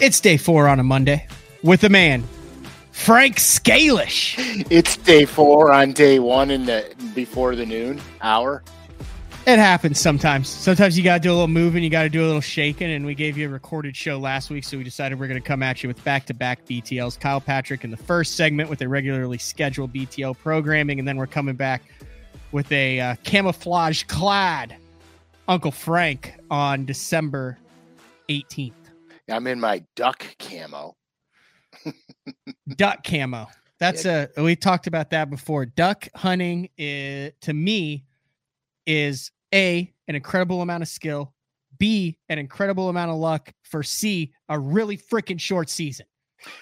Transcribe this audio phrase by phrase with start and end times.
[0.00, 1.26] It's day four on a Monday
[1.62, 2.24] with a man,
[2.90, 4.66] Frank Scalish.
[4.70, 8.62] It's day four on day one in the before the noon hour.
[9.46, 10.48] It happens sometimes.
[10.48, 12.90] Sometimes you got to do a little moving, you got to do a little shaking,
[12.90, 15.46] and we gave you a recorded show last week, so we decided we're going to
[15.46, 17.20] come at you with back to back BTLs.
[17.20, 21.26] Kyle Patrick in the first segment with a regularly scheduled BTL programming, and then we're
[21.26, 21.82] coming back
[22.52, 24.76] with a uh, camouflage clad
[25.46, 27.58] Uncle Frank on December
[28.30, 28.79] 18th.
[29.30, 30.96] I'm in my duck camo.
[32.76, 33.48] duck camo.
[33.78, 34.26] That's yeah.
[34.36, 35.66] a we talked about that before.
[35.66, 38.04] Duck hunting is to me
[38.86, 41.32] is a an incredible amount of skill,
[41.78, 46.06] B an incredible amount of luck, for C a really freaking short season.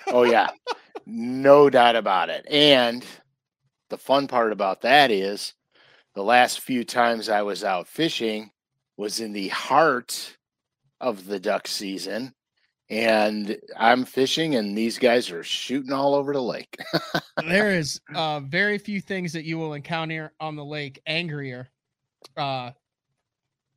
[0.08, 0.50] oh yeah.
[1.06, 2.46] no doubt about it.
[2.50, 3.04] And
[3.90, 5.54] the fun part about that is
[6.14, 8.50] the last few times I was out fishing
[8.96, 10.36] was in the heart
[11.00, 12.34] of the duck season
[12.90, 16.76] and I'm fishing, and these guys are shooting all over the lake.
[17.36, 21.70] there is uh, very few things that you will encounter on the lake angrier
[22.36, 22.70] uh,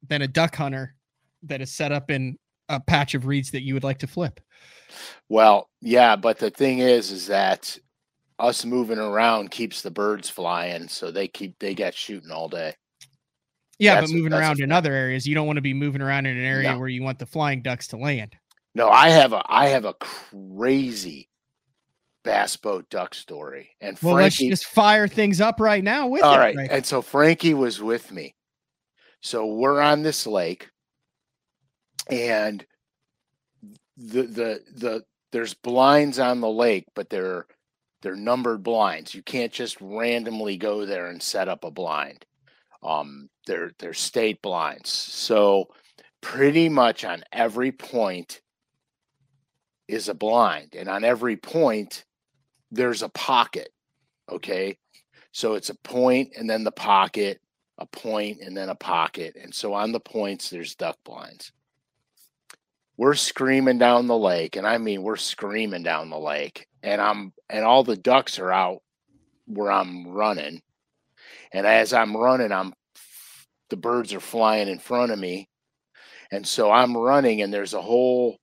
[0.08, 0.96] than a duck hunter
[1.44, 2.38] that is set up in
[2.70, 4.40] a patch of reeds that you would like to flip.
[5.30, 7.78] Well, yeah, but the thing is, is that
[8.40, 12.76] us moving around keeps the birds flying, so they keep they get shooting all day.
[13.78, 16.02] Yeah, that's but moving a, around in other areas, you don't want to be moving
[16.02, 16.80] around in an area no.
[16.80, 18.36] where you want the flying ducks to land.
[18.74, 21.30] No, I have a I have a crazy
[22.24, 23.72] bass boat duck story.
[23.82, 26.56] And well, Frankie, let's just fire things up right now with all it, right.
[26.56, 26.72] right.
[26.72, 28.36] And so Frankie was with me.
[29.22, 30.70] So we're on this lake,
[32.10, 32.66] and
[33.98, 37.46] the the the there's blinds on the lake, but they're
[38.02, 39.14] they're numbered blinds.
[39.14, 42.26] You can't just randomly go there and set up a blind.
[42.84, 44.90] Um, they're they're state blinds.
[44.90, 45.68] So
[46.22, 48.42] pretty much on every point
[49.92, 52.06] is a blind, and on every point,
[52.72, 53.70] there's a pocket.
[54.30, 54.78] Okay.
[55.34, 57.40] So it's a point and then the pocket,
[57.78, 59.36] a point and then a pocket.
[59.42, 61.52] And so on the points, there's duck blinds.
[62.98, 67.34] We're screaming down the lake, and I mean, we're screaming down the lake, and I'm
[67.50, 68.82] and all the ducks are out
[69.46, 70.62] where I'm running.
[71.52, 72.74] And as I'm running, I'm
[73.70, 75.50] the birds are flying in front of me.
[76.32, 78.38] And so I'm running, and there's a whole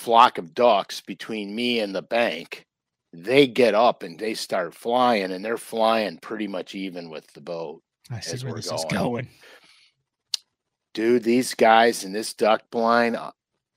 [0.00, 2.64] flock of ducks between me and the bank,
[3.12, 7.40] they get up and they start flying, and they're flying pretty much even with the
[7.40, 7.82] boat.
[8.10, 8.78] I see where this going.
[8.78, 9.28] is going.
[10.94, 13.30] Dude, these guys in this duck blind uh,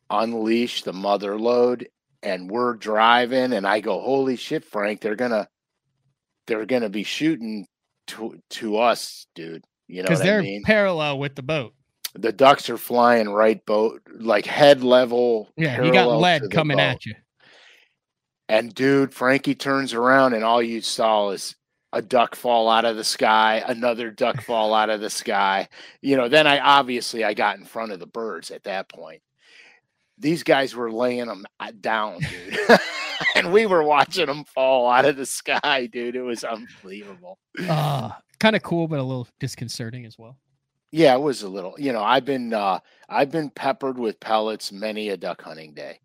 [0.10, 1.90] unleash the mother lode,
[2.24, 5.02] and we're driving, and I go, "Holy shit, Frank!
[5.02, 5.48] They're gonna,
[6.48, 7.68] they're gonna be shooting
[8.08, 10.64] to to us, dude." You know, because they're I mean?
[10.64, 11.74] parallel with the boat
[12.16, 15.50] the ducks are flying right boat like head level.
[15.58, 16.84] Yeah, you got lead coming boat.
[16.84, 17.16] at you.
[18.50, 21.56] And dude, Frankie turns around and all you saw is
[21.92, 25.68] a duck fall out of the sky, another duck fall out of the sky.
[26.02, 29.22] You know, then I obviously I got in front of the birds at that point.
[30.20, 32.80] These guys were laying them uh, down, dude.
[33.36, 36.16] and we were watching them fall out of the sky, dude.
[36.16, 37.40] It was unbelievable.
[37.68, 40.38] Uh, kind of cool, but a little disconcerting as well.
[40.94, 41.74] Yeah, it was a little.
[41.80, 46.00] You know, I've been uh I've been peppered with pellets many a duck hunting day.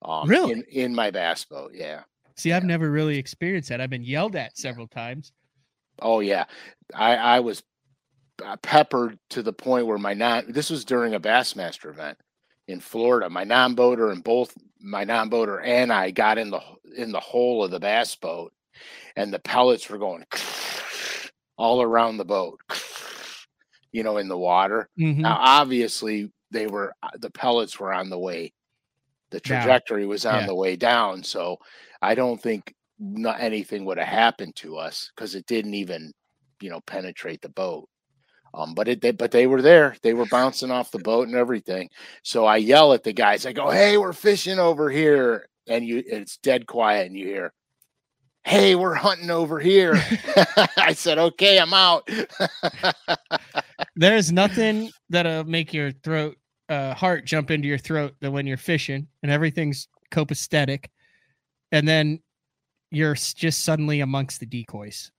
[0.00, 0.52] Um, really?
[0.52, 2.04] In, in my bass boat, yeah.
[2.36, 3.82] See, I've never really experienced that.
[3.82, 5.32] I've been yelled at several times.
[6.00, 6.46] Oh yeah,
[6.94, 7.62] I I was
[8.42, 10.50] uh, peppered to the point where my non.
[10.50, 12.16] This was during a Bassmaster event
[12.66, 13.28] in Florida.
[13.28, 16.62] My non-boater and both my non-boater and I got in the
[16.96, 18.54] in the hole of the bass boat,
[19.16, 20.24] and the pellets were going
[21.58, 22.58] all around the boat
[23.92, 24.88] you know, in the water.
[24.98, 25.22] Mm-hmm.
[25.22, 28.52] Now, obviously, they were uh, the pellets were on the way.
[29.30, 30.46] The trajectory was on yeah.
[30.46, 31.58] the way down, so
[32.02, 36.12] I don't think not anything would have happened to us because it didn't even,
[36.60, 37.88] you know, penetrate the boat.
[38.52, 39.96] Um, but it, they, but they were there.
[40.02, 41.88] They were bouncing off the boat and everything.
[42.24, 43.46] So I yell at the guys.
[43.46, 47.52] I go, "Hey, we're fishing over here," and you, it's dead quiet, and you hear,
[48.44, 49.94] hey, we're hunting over here.
[50.76, 52.08] I said, okay, I'm out.
[53.96, 56.36] There's nothing that'll make your throat,
[56.68, 60.86] uh, heart jump into your throat than when you're fishing and everything's copacetic.
[61.72, 62.20] And then
[62.90, 65.12] you're just suddenly amongst the decoys.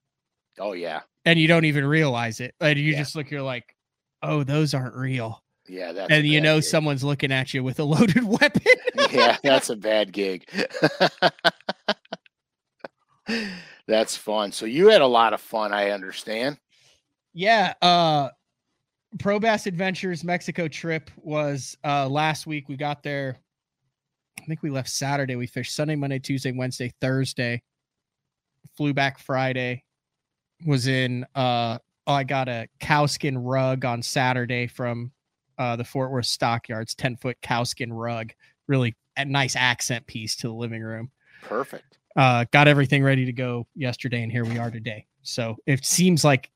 [0.58, 1.00] Oh, yeah.
[1.24, 2.54] And you don't even realize it.
[2.60, 2.98] And you yeah.
[2.98, 3.74] just look, you're like,
[4.22, 5.42] oh, those aren't real.
[5.68, 6.64] Yeah, that's and you know gig.
[6.64, 8.62] someone's looking at you with a loaded weapon.
[9.12, 10.44] yeah, that's a bad gig.
[13.86, 14.52] That's fun.
[14.52, 16.58] So you had a lot of fun, I understand.
[17.34, 18.30] Yeah, uh
[19.18, 22.68] Pro Bass Adventures Mexico trip was uh last week.
[22.68, 23.38] We got there.
[24.40, 25.36] I think we left Saturday.
[25.36, 27.62] We fished Sunday, Monday, Tuesday, Wednesday, Thursday.
[28.76, 29.84] Flew back Friday.
[30.66, 35.12] Was in uh oh, I got a cowskin rug on Saturday from
[35.58, 38.32] uh the Fort Worth Stockyards, 10 foot cowskin rug.
[38.68, 41.10] Really a nice accent piece to the living room.
[41.42, 41.98] Perfect.
[42.16, 45.06] Uh got everything ready to go yesterday, and here we are today.
[45.22, 46.50] So it seems like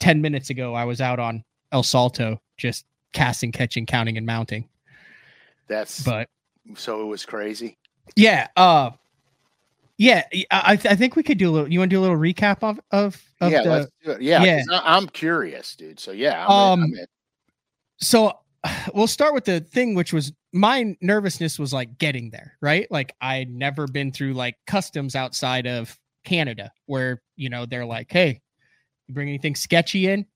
[0.00, 4.68] 10 minutes ago I was out on El Salto just casting, catching, counting, and mounting.
[5.68, 6.28] That's But
[6.74, 7.78] so it was crazy.
[8.16, 8.90] yeah, uh
[9.98, 11.70] yeah, I, I think we could do a little.
[11.72, 14.22] You want to do a little recap of of, of yeah, the let's do it.
[14.22, 14.62] Yeah, yeah.
[14.70, 16.00] I'm curious, dude.
[16.00, 17.06] So yeah, I'm Um, in, I'm in.
[18.00, 18.38] so
[18.94, 22.86] we'll start with the thing which was my nervousness was like getting there right?
[22.90, 28.10] Like i'd never been through like customs outside of canada where you know they're like
[28.12, 28.40] hey
[29.08, 30.26] you bring anything sketchy in?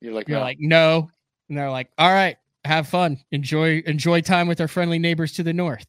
[0.00, 0.44] You're like, you're no.
[0.44, 1.10] like no.
[1.48, 3.18] And they're like all right have fun.
[3.32, 5.86] Enjoy enjoy time with our friendly neighbors to the north.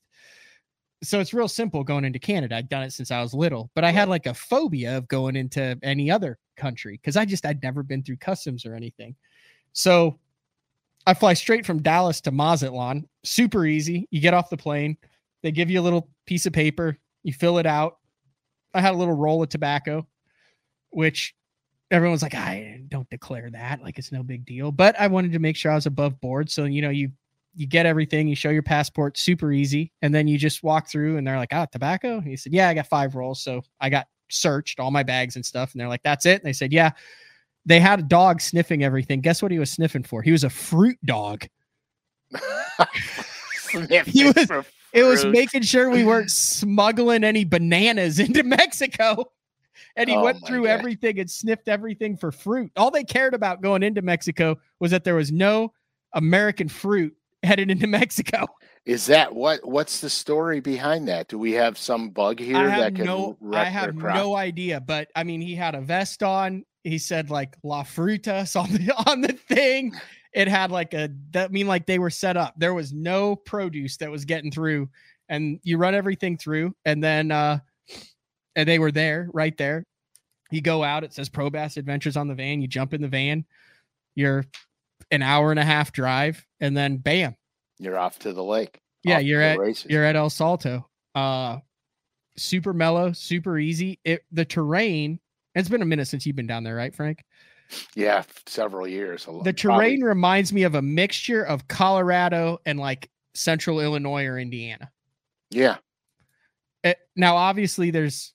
[1.04, 2.56] So it's real simple going into canada.
[2.56, 5.36] I'd done it since i was little but i had like a phobia of going
[5.36, 9.16] into any other country because i just i'd never been through customs or anything.
[9.74, 10.20] So
[11.08, 14.98] i fly straight from dallas to mazatlan super easy you get off the plane
[15.44, 17.98] they give you a little piece of paper you fill it out
[18.74, 20.06] i had a little roll of tobacco
[20.92, 21.36] which
[21.92, 23.82] everyone's like, I don't declare that.
[23.84, 24.72] Like it's no big deal.
[24.72, 26.50] But I wanted to make sure I was above board.
[26.50, 27.12] So, you know, you
[27.54, 31.18] you get everything, you show your passport, super easy, and then you just walk through
[31.18, 32.18] and they're like, Ah, tobacco?
[32.18, 33.44] And he said, Yeah, I got five rolls.
[33.44, 35.74] So I got searched, all my bags and stuff.
[35.74, 36.36] And they're like, That's it.
[36.42, 36.92] And they said, Yeah.
[37.66, 39.22] They had a dog sniffing everything.
[39.22, 40.22] Guess what he was sniffing for?
[40.22, 41.46] He was a fruit dog.
[44.06, 49.32] He was- For It was making sure we weren't smuggling any bananas into Mexico.
[49.96, 50.72] And he Oh went through God.
[50.72, 52.72] everything and sniffed everything for fruit.
[52.76, 55.74] All they cared about going into Mexico was that there was no
[56.14, 58.46] American fruit headed into Mexico.
[58.86, 59.66] Is that what?
[59.68, 61.28] What's the story behind that?
[61.30, 65.24] Do we have some bug here that could no I have no idea, but I
[65.24, 66.66] mean he had a vest on.
[66.84, 69.94] He said like La Frutas on the on the thing.
[70.34, 72.54] It had like a that mean like they were set up.
[72.58, 74.90] There was no produce that was getting through.
[75.30, 77.60] And you run everything through, and then uh
[78.56, 79.86] and they were there right there.
[80.52, 82.62] You go out, it says Pro Bass Adventures on the van.
[82.62, 83.46] You jump in the van,
[84.16, 84.46] you're
[85.10, 87.36] an hour and a half drive, and then bam,
[87.80, 88.80] You're off to the lake.
[89.04, 89.90] yeah, you're at races.
[89.90, 90.88] you're at El Salto.
[91.16, 91.60] Uh
[92.38, 94.00] super mellow, super easy.
[94.04, 95.20] It the terrain.
[95.56, 97.24] It's been a minute since you've been down there, right, Frank?
[97.96, 99.24] yeah, several years.
[99.26, 104.38] The probably- terrain reminds me of a mixture of Colorado and like central Illinois or
[104.38, 104.92] Indiana.
[105.50, 105.78] Yeah,
[106.84, 108.34] Eh, now obviously there's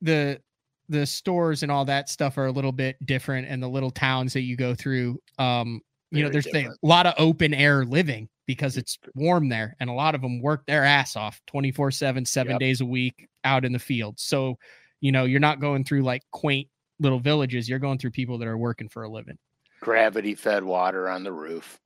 [0.00, 0.40] the
[0.88, 4.32] the stores and all that stuff are a little bit different and the little towns
[4.32, 5.80] that you go through um
[6.10, 9.88] you know there's the, a lot of open air living because it's warm there and
[9.90, 12.60] a lot of them work their ass off 24 7 7 Yep.
[12.60, 14.56] days a week out in the field so
[15.00, 16.68] you know you're not going through like quaint
[16.98, 19.38] little villages you're going through people that are working for a living
[19.80, 21.78] gravity fed water on the roof.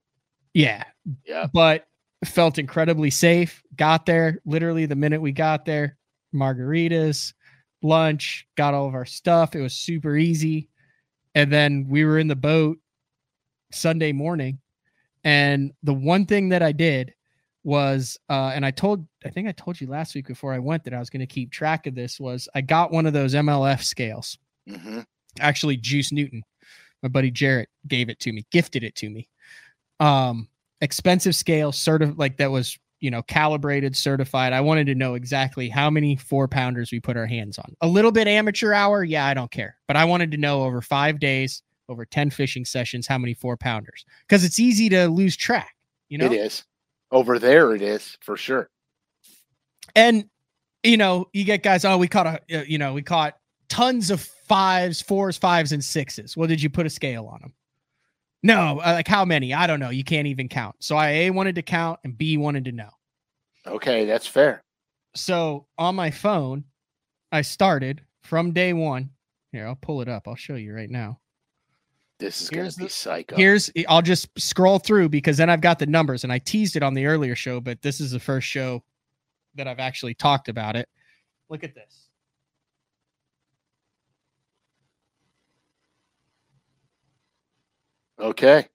[0.53, 0.83] yeah
[1.25, 1.47] Yeah.
[1.53, 1.87] but
[2.25, 5.97] felt incredibly safe got there literally the minute we got there
[6.35, 7.33] margaritas
[7.83, 10.69] lunch got all of our stuff it was super easy
[11.35, 12.79] and then we were in the boat
[13.73, 14.59] sunday morning
[15.23, 17.13] and the one thing that i did
[17.65, 20.85] was uh and i told i think i told you last week before i went
[20.85, 23.35] that i was going to keep track of this was i got one of those
[23.35, 24.37] mlf scales
[24.69, 25.01] hmm
[25.41, 26.43] actually Juice Newton,
[27.03, 29.29] my buddy Jarrett gave it to me, gifted it to me.
[30.01, 30.49] Um,
[30.81, 34.53] expensive scale, sort of like that was, you know, calibrated, certified.
[34.53, 37.75] I wanted to know exactly how many four pounders we put our hands on.
[37.81, 39.77] A little bit amateur hour, yeah, I don't care.
[39.87, 43.57] But I wanted to know over five days, over 10 fishing sessions, how many four
[43.57, 44.05] pounders.
[44.27, 45.77] Because it's easy to lose track,
[46.09, 46.27] you know?
[46.27, 46.65] It is
[47.15, 47.75] over there.
[47.75, 48.69] It is for sure.
[49.97, 50.29] and
[50.83, 53.39] you know you get guys oh we caught a uh, you know we caught
[53.71, 56.37] tons of fives fours fives and sixes.
[56.37, 57.55] Well did you put a scale on them
[58.43, 59.55] no uh, like how many?
[59.55, 59.89] I don't know.
[59.91, 60.77] You can't even count.
[60.81, 62.91] So i a wanted to count and b wanted to know.
[63.67, 64.63] Okay, that's fair.
[65.17, 66.65] so on my phone
[67.33, 69.11] i started from day one.
[69.53, 70.29] Here i'll pull it up.
[70.29, 71.21] I'll show you right now
[72.19, 73.37] This is gonna be the- psycho.
[73.37, 76.83] here's i'll just scroll through because then i've got the numbers and i teased it
[76.83, 78.83] on the earlier show but this is the first show
[79.57, 80.89] that i've actually talked about it
[81.51, 82.09] look at this
[88.19, 88.67] okay.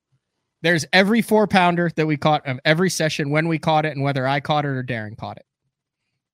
[0.61, 4.03] There's every four pounder that we caught of every session when we caught it and
[4.03, 5.45] whether I caught it or Darren caught it.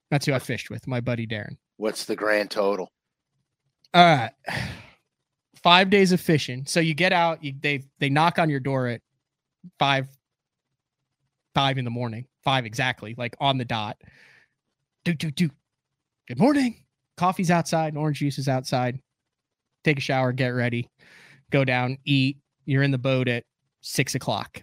[0.09, 1.57] That's who I fished with, my buddy Darren.
[1.77, 2.91] What's the grand total?
[3.93, 4.31] All right.
[5.65, 6.63] Five days of fishing.
[6.67, 9.01] So you get out, you they they knock on your door at
[9.79, 10.07] five
[11.55, 13.97] five in the morning, five exactly, like on the dot.
[15.05, 15.49] Do do do.
[16.27, 16.83] Good morning.
[17.17, 18.99] Coffee's outside, orange juice is outside.
[19.83, 20.87] Take a shower, get ready,
[21.51, 22.37] go down, eat.
[22.65, 23.43] You're in the boat at
[23.81, 24.61] six o'clock.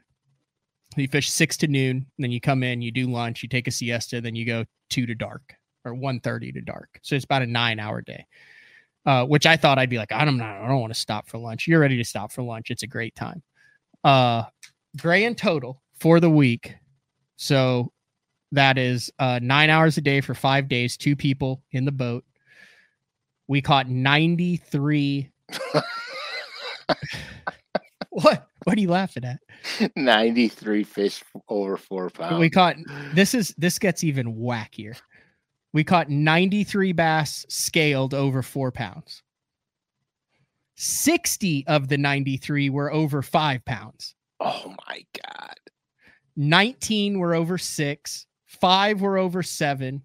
[0.97, 3.73] You fish six to noon, then you come in, you do lunch, you take a
[3.73, 5.43] siesta, then you go two to dark
[5.85, 7.01] or 1.30 to dark.
[7.03, 8.25] So it's about a nine hour day.
[9.05, 11.27] Uh, which I thought I'd be like, I don't know, I don't want to stop
[11.27, 11.67] for lunch.
[11.67, 12.71] You're ready to stop for lunch.
[12.71, 13.43] It's a great time.
[14.05, 14.45] Uh
[14.97, 16.77] grand total for the week.
[17.37, 17.93] So
[18.53, 22.25] that is uh nine hours a day for five days, two people in the boat.
[23.49, 25.31] We caught 93.
[28.11, 28.47] what?
[28.65, 29.41] What are you laughing at?
[29.97, 32.39] 93 fish over four pounds.
[32.39, 32.77] We caught
[33.15, 34.97] this is this gets even wackier.
[35.73, 39.23] We caught 93 bass scaled over four pounds.
[40.77, 44.15] 60 of the 93 were over five pounds.
[44.41, 45.55] Oh my God.
[46.37, 50.03] 19 were over six, five were over seven,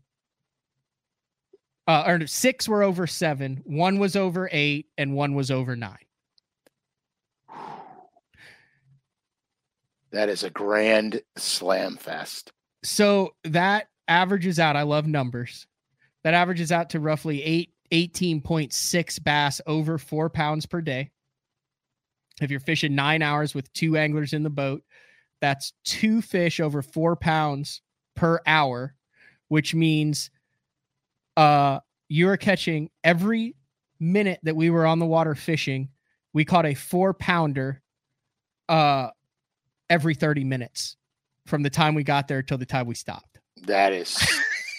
[1.87, 5.97] uh, or six were over seven, one was over eight, and one was over nine.
[10.11, 12.51] That is a grand slam fest.
[12.83, 14.75] So that averages out.
[14.75, 15.67] I love numbers.
[16.23, 21.11] That averages out to roughly eight, 18.6 bass over four pounds per day.
[22.41, 24.83] If you're fishing nine hours with two anglers in the boat,
[25.41, 27.81] that's two fish over four pounds
[28.15, 28.95] per hour,
[29.47, 30.29] which means
[31.35, 33.55] uh you're catching every
[33.99, 35.89] minute that we were on the water fishing,
[36.33, 37.81] we caught a four pounder
[38.69, 39.09] uh
[39.89, 40.97] every 30 minutes
[41.45, 43.26] from the time we got there till the time we stopped.
[43.65, 44.17] That is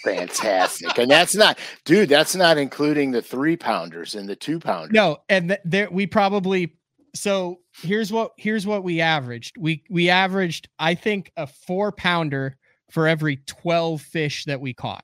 [0.03, 0.97] fantastic.
[0.97, 4.93] and that's not, dude, that's not including the three pounders and the two pounders.
[4.93, 6.75] No, and th- there we probably
[7.15, 9.57] so here's what here's what we averaged.
[9.57, 12.57] We we averaged, I think, a four pounder
[12.91, 15.03] for every 12 fish that we caught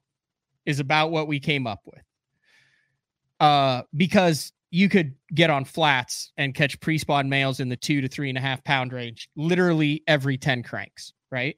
[0.66, 2.02] is about what we came up with.
[3.40, 8.08] Uh, because you could get on flats and catch pre-spawn males in the two to
[8.08, 11.58] three and a half pound range literally every 10 cranks, right?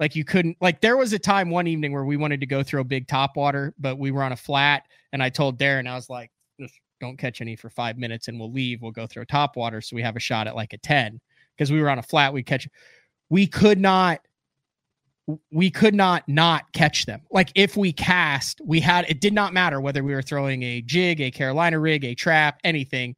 [0.00, 2.62] Like you couldn't like there was a time one evening where we wanted to go
[2.62, 5.94] throw big top water, but we were on a flat and I told Darren, I
[5.94, 8.80] was like, just don't catch any for five minutes and we'll leave.
[8.80, 9.82] We'll go throw top water.
[9.82, 11.20] So we have a shot at like a 10.
[11.54, 12.66] Because we were on a flat, we catch
[13.28, 14.20] we could not
[15.52, 17.20] we could not not catch them.
[17.30, 20.80] Like if we cast, we had it did not matter whether we were throwing a
[20.80, 23.16] jig, a Carolina rig, a trap, anything.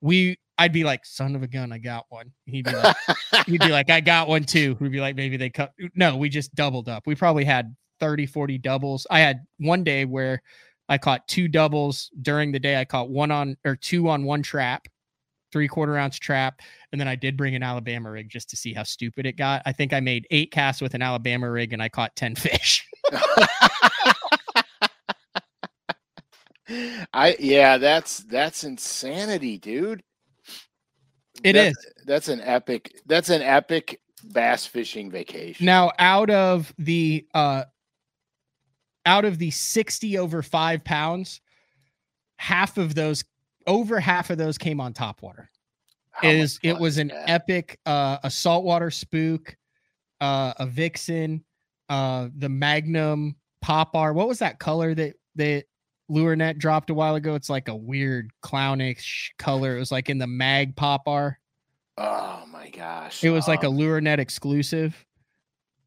[0.00, 2.32] We I'd be like, son of a gun, I got one.
[2.44, 2.94] He'd be like,
[3.46, 4.76] he'd be like, I got one too.
[4.78, 5.72] We'd be like, maybe they cut.
[5.94, 7.06] No, we just doubled up.
[7.06, 9.06] We probably had 30, 40 doubles.
[9.10, 10.42] I had one day where
[10.86, 12.78] I caught two doubles during the day.
[12.78, 14.86] I caught one on or two on one trap,
[15.50, 16.60] three quarter ounce trap.
[16.92, 19.62] And then I did bring an Alabama rig just to see how stupid it got.
[19.64, 22.86] I think I made eight casts with an Alabama rig and I caught 10 fish.
[27.14, 30.02] I yeah, that's that's insanity, dude.
[31.44, 31.92] It that's, is.
[32.06, 33.00] That's an epic.
[33.06, 34.00] That's an epic
[34.32, 35.66] bass fishing vacation.
[35.66, 37.64] Now, out of the uh
[39.06, 41.40] out of the 60 over five pounds,
[42.36, 43.24] half of those
[43.66, 45.50] over half of those came on top water.
[46.10, 47.28] How is it was an that?
[47.30, 49.56] epic uh a saltwater spook,
[50.20, 51.44] uh a vixen,
[51.88, 54.12] uh the magnum pop R.
[54.12, 55.64] What was that color that that
[56.10, 57.34] lure net dropped a while ago?
[57.34, 59.76] It's like a weird clownish color.
[59.76, 61.38] It was like in the mag pop R.
[61.96, 63.22] Oh my gosh.
[63.22, 65.04] It was like a um, lure net exclusive.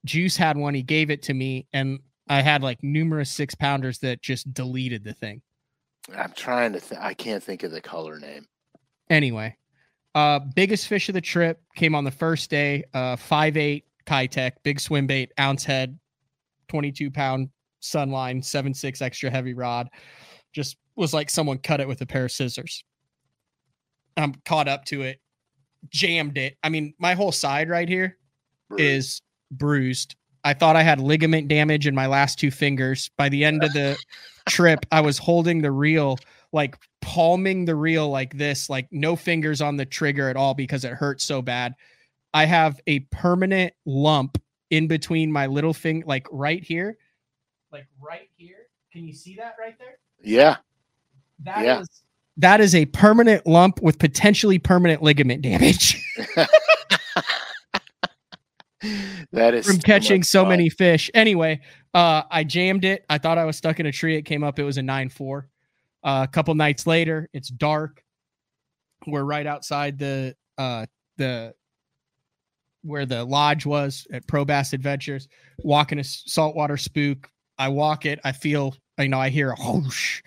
[0.06, 0.74] Juice had one.
[0.74, 5.04] He gave it to me, and I had like numerous six pounders that just deleted
[5.04, 5.42] the thing.
[6.16, 6.80] I'm trying to.
[6.80, 8.46] Th- I can't think of the color name.
[9.10, 9.58] Anyway,
[10.16, 12.84] uh, biggest fish of the trip came on the first day.
[12.94, 15.98] Uh, five eight Keitech, big swim bait, ounce head,
[16.68, 17.50] twenty two pound
[17.84, 19.90] sunline, seven six extra heavy rod.
[20.52, 22.84] Just was like someone cut it with a pair of scissors.
[24.18, 25.20] I'm caught up to it,
[25.90, 26.58] jammed it.
[26.64, 28.18] I mean, my whole side right here
[28.78, 29.22] is
[29.52, 30.16] bruised.
[30.44, 33.10] I thought I had ligament damage in my last two fingers.
[33.18, 33.98] By the end of the
[34.50, 36.18] trip, I was holding the reel,
[36.52, 40.84] like palming the reel like this, like no fingers on the trigger at all because
[40.84, 41.74] it hurt so bad.
[42.34, 46.98] I have a permanent lump in between my little finger, like right here,
[47.74, 48.68] like right here.
[48.92, 49.98] Can you see that right there?
[50.24, 50.58] Yeah.
[51.44, 51.84] That is Yeah.
[52.38, 56.02] that is a permanent lump with potentially permanent ligament damage.
[59.32, 61.10] That is from so catching so many fish.
[61.14, 61.62] Anyway,
[61.94, 63.06] uh, I jammed it.
[63.10, 64.18] I thought I was stuck in a tree.
[64.18, 64.60] It came up.
[64.60, 65.48] It was a nine four.
[66.04, 68.04] Uh, a couple nights later, it's dark.
[69.08, 70.86] We're right outside the uh,
[71.18, 71.54] the
[72.84, 77.30] where the lodge was at Pro Bass Adventures, walking a saltwater spook.
[77.64, 80.22] I walk it, I feel, you know, I hear a whoosh,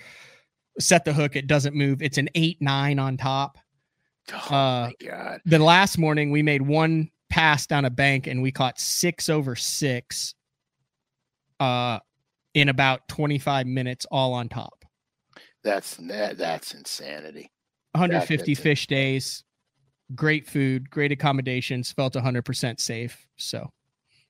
[0.79, 2.03] set the hook, it doesn't move.
[2.03, 3.59] It's an eight nine on top.
[4.33, 5.41] Oh Uh, my god.
[5.45, 9.55] The last morning we made one pass down a bank and we caught six over
[9.57, 10.35] six
[11.61, 11.99] uh
[12.55, 14.85] in about 25 minutes all on top.
[15.63, 17.51] That's that, that's insanity.
[17.93, 18.63] 150 that's it.
[18.63, 19.45] fish days,
[20.15, 23.27] great food, great accommodations, felt 100% safe.
[23.37, 23.71] So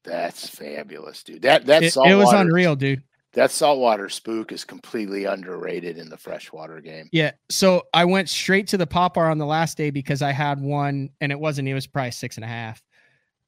[0.06, 1.42] That's fabulous, dude.
[1.42, 3.02] That that it, it was unreal, dude.
[3.32, 7.10] That saltwater spook is completely underrated in the freshwater game.
[7.12, 7.32] Yeah.
[7.50, 11.10] So I went straight to the Pop-R on the last day because I had one
[11.20, 12.82] and it wasn't, it was probably six and a half.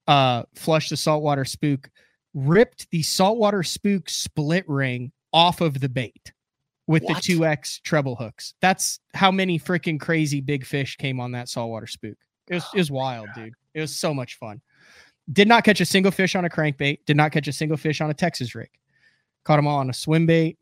[0.06, 1.88] Uh, flushed the saltwater spook,
[2.34, 6.32] ripped the saltwater spook split ring off of the bait
[6.86, 7.22] with What?
[7.24, 8.52] the 2X treble hooks.
[8.60, 12.18] That's how many freaking crazy big fish came on that saltwater spook.
[12.50, 13.44] It was, Oh it was wild, God.
[13.44, 13.54] dude.
[13.72, 14.60] It was so much fun.
[15.32, 18.00] Did not catch a single fish on a crankbait, did not catch a single fish
[18.00, 18.70] on a Texas rig.
[19.44, 20.58] Caught them all on a swim bait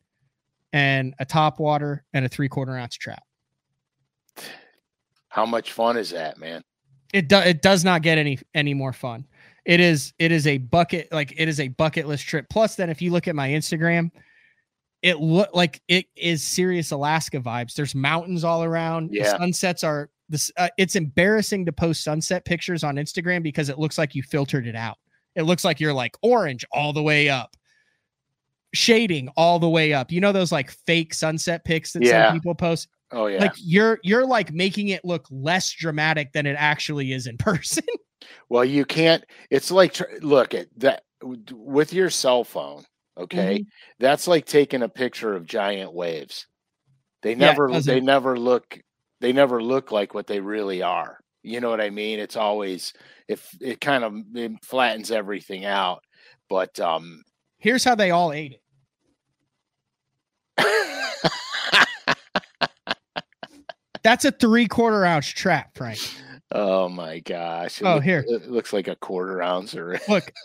[0.73, 3.23] and a top water and a three quarter ounce trap.
[5.29, 6.63] How much fun is that, man?
[7.13, 9.25] it does it does not get any any more fun
[9.65, 12.91] it is it is a bucket like it is a bucket list trip plus then
[12.91, 14.11] if you look at my instagram
[15.03, 19.23] it look like it is serious alaska vibes there's mountains all around Yeah.
[19.23, 23.79] the sunsets are this uh, it's embarrassing to post sunset pictures on instagram because it
[23.79, 24.97] looks like you filtered it out
[25.35, 27.57] it looks like you're like orange all the way up
[28.75, 32.27] shading all the way up you know those like fake sunset pics that Yeah.
[32.29, 33.39] some people post Oh yeah.
[33.41, 37.85] like you're you're like making it look less dramatic than it actually is in person
[38.49, 39.23] well, you can't.
[39.51, 42.83] It's like tr- look at that with your cell phone.
[43.17, 43.69] Okay, Mm-hmm.
[44.01, 46.47] that's like taking a picture of giant waves.
[47.23, 47.81] They Yeah, never.
[47.81, 48.81] they never look.
[49.21, 51.19] They never look like what they really are.
[51.43, 52.19] You know what I mean?
[52.19, 52.93] It's always
[53.29, 56.03] if it kind of it flattens everything out.
[56.49, 57.23] But um,
[57.59, 58.63] Here's how they all ate it.
[64.03, 65.99] That's a three quarter ounce trap, Frank.
[66.53, 67.81] oh my gosh!
[67.81, 68.25] It Oh, look- here.
[68.29, 69.99] it looks like a quarter ounce or.
[70.09, 70.33] Look,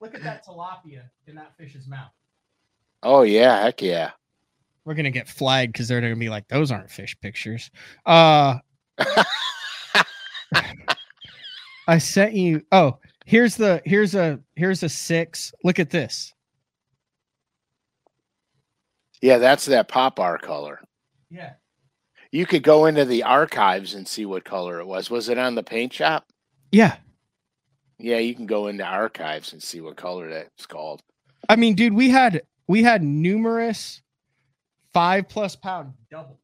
[0.00, 2.10] look at that tilapia in that fish's mouth.
[3.02, 4.10] Oh yeah, heck yeah.
[4.84, 7.70] We're gonna get flagged because they're gonna be like, those aren't fish pictures.
[8.06, 8.58] Uh
[11.86, 15.52] I sent you oh, here's the here's a here's a six.
[15.62, 16.32] Look at this.
[19.20, 20.80] Yeah, that's that Pop-R color.
[21.30, 21.54] Yeah.
[22.30, 25.08] You could go into the archives and see what color it was.
[25.08, 26.26] Was it on the paint shop?
[26.72, 26.96] Yeah.
[27.98, 31.02] Yeah, you can go into archives and see what color that's called.
[31.48, 34.02] I mean, dude, we had we had numerous
[34.94, 36.38] five plus pound doubles.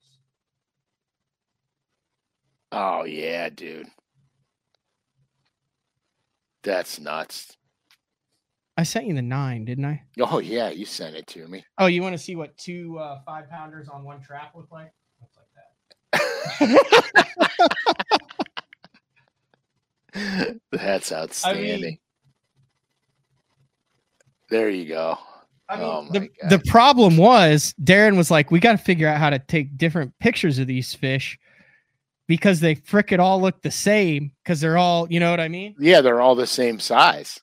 [2.72, 3.88] Oh yeah, dude.
[6.62, 7.56] That's nuts.
[8.76, 10.02] I sent you the nine, didn't I?
[10.20, 11.64] Oh yeah, you sent it to me.
[11.78, 14.92] Oh, you want to see what two uh, five pounders on one trap look like?
[15.20, 15.46] Looks like
[20.12, 20.60] that.
[20.72, 21.80] That's outstanding.
[21.82, 21.98] mean-
[24.48, 25.18] there you go.
[25.70, 26.50] I mean, Oh the, God.
[26.50, 30.18] the problem was Darren was like, we got to figure out how to take different
[30.18, 31.38] pictures of these fish
[32.26, 35.74] because they frickin' all look the same because they're all, you know what I mean?
[35.78, 37.40] Yeah, they're all the same size.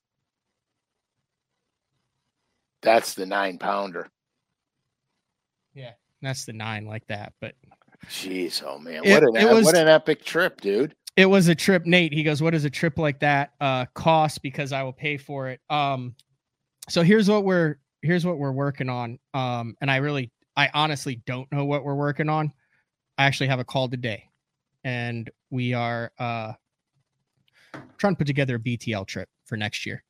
[2.81, 4.09] That's the nine pounder.
[5.73, 7.33] Yeah, that's the nine like that.
[7.41, 7.55] But
[8.09, 10.95] Jeez, oh man, It- what an it was- what an epic trip, dude.
[11.15, 11.85] it was a trip.
[11.85, 14.41] Nate, he goes, what does a trip like that uh, cost?
[14.41, 15.59] Because I will pay for it.
[15.69, 16.15] Um,
[16.89, 19.19] so here's what we're here's what we're working on.
[19.33, 22.51] Um, and I really, I honestly don't know what we're working on.
[23.17, 24.23] I actually have a call today,
[24.83, 26.53] and we are uh
[27.97, 30.03] trying to put together a BTL trip for next year.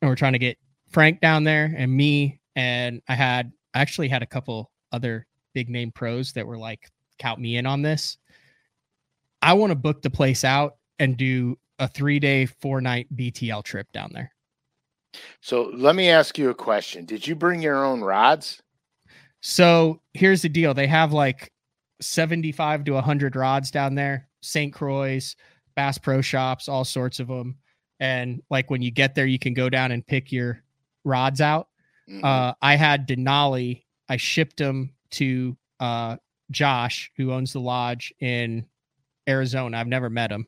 [0.00, 0.58] And we're trying to get
[0.90, 5.68] Frank down there and me, and I had I actually had a couple other big
[5.68, 8.18] name pros that were like, count me in on this.
[9.40, 13.64] I want to book the place out and do a three day, four night BTL
[13.64, 14.32] trip down there.
[15.40, 17.04] So let me ask you a question.
[17.04, 18.62] Did you bring your own rods?
[19.40, 21.52] So here's the deal they have like
[22.00, 24.72] 75 to 100 rods down there, St.
[24.72, 25.20] Croix,
[25.76, 27.56] Bass Pro Shops, all sorts of them.
[28.00, 30.62] And like when you get there, you can go down and pick your
[31.04, 31.68] rods out.
[32.08, 32.24] Mhm.
[32.24, 33.84] Uh, I had Denali.
[34.08, 36.16] I shipped them to uh,
[36.50, 38.66] Josh, who owns the lodge in
[39.28, 39.78] Arizona.
[39.78, 40.46] I've never met him.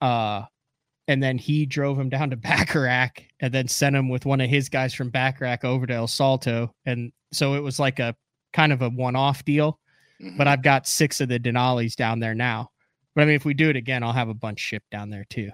[0.00, 0.44] Uh,
[1.12, 4.48] and then he drove him down to Baccarac and then sent him with one of
[4.48, 6.74] his guys from Baccarac over to El Salto.
[6.86, 8.16] And so it was like a
[8.52, 9.78] kind of a one off deal.
[10.20, 10.36] Mhm.
[10.38, 12.70] But I've got six of the Denali's down there now.
[13.14, 15.26] But I mean, if we do it again, I'll have a bunch shipped down there
[15.28, 15.50] too.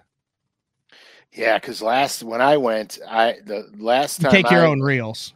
[1.32, 5.34] Yeah, because last when I went, I the last You take your I- own reels.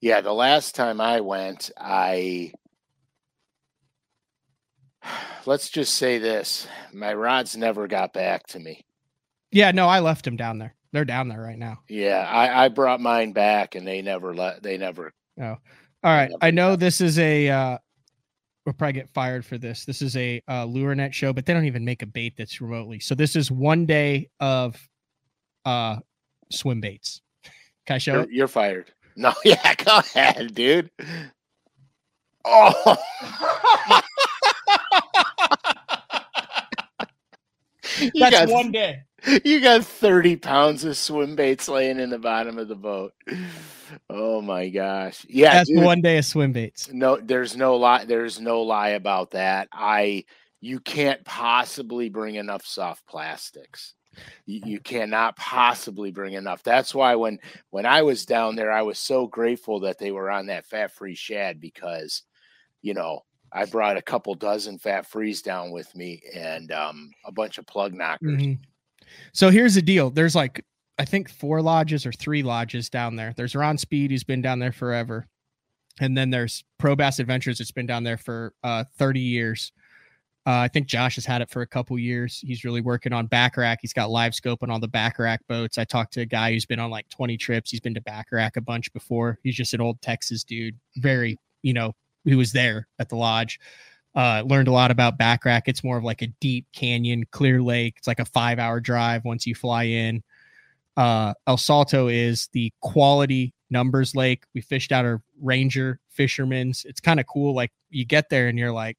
[0.00, 2.52] Yeah, the last time I went, I
[5.46, 8.84] let's just say this: my rods never got back to me.
[9.54, 10.74] Yeah, no, I left them down there.
[10.92, 11.78] They're down there right now.
[11.88, 15.12] Yeah, I, I brought mine back, and they never let they never.
[15.40, 15.58] Oh, All
[16.04, 16.30] right.
[16.40, 17.78] I know got- this is a uh
[18.66, 19.84] we'll probably get fired for this.
[19.84, 22.60] This is a uh lure net show, but they don't even make a bait that's
[22.60, 22.98] remotely.
[22.98, 24.76] So this is one day of
[25.64, 25.96] uh
[26.50, 27.22] swim baits.
[27.86, 28.30] Can I show You're, it?
[28.30, 28.92] you're fired.
[29.16, 30.90] No, yeah, go ahead, dude.
[32.44, 32.96] Oh,
[38.14, 39.02] that's That's one day.
[39.44, 43.12] you got thirty pounds of swim baits laying in the bottom of the boat.
[44.10, 45.84] Oh my gosh, yeah, That's dude.
[45.84, 46.90] one day of swim baits.
[46.92, 48.04] No, there's no lie.
[48.04, 49.68] There's no lie about that.
[49.72, 50.24] I
[50.60, 53.94] you can't possibly bring enough soft plastics.
[54.46, 56.62] You, you cannot possibly bring enough.
[56.62, 57.38] That's why when
[57.70, 60.92] when I was down there, I was so grateful that they were on that fat
[60.92, 62.22] free shad because,
[62.82, 63.20] you know,
[63.52, 67.66] I brought a couple dozen fat frees down with me and um, a bunch of
[67.66, 68.40] plug knockers.
[68.42, 68.58] Mhm.
[69.32, 70.10] So here's the deal.
[70.10, 70.64] There's like
[70.98, 73.34] I think four lodges or three lodges down there.
[73.36, 75.26] There's Ron Speed, who's been down there forever.
[76.00, 79.72] And then there's Pro Bass Adventures, it's been down there for uh 30 years.
[80.46, 82.38] Uh, I think Josh has had it for a couple years.
[82.46, 83.78] He's really working on Baccarac.
[83.80, 85.78] He's got live scope on all the Baccarac boats.
[85.78, 87.70] I talked to a guy who's been on like 20 trips.
[87.70, 89.38] He's been to Baccarac a bunch before.
[89.42, 90.78] He's just an old Texas dude.
[90.96, 91.94] Very, you know,
[92.26, 93.58] who was there at the lodge.
[94.14, 95.62] Uh, learned a lot about Baccarac.
[95.66, 97.94] It's more of like a deep canyon, clear lake.
[97.98, 100.22] It's like a five hour drive once you fly in.
[100.96, 104.44] Uh, El Salto is the quality numbers lake.
[104.54, 106.84] We fished out our Ranger fishermen's.
[106.84, 107.54] It's kind of cool.
[107.54, 108.96] Like you get there and you're like,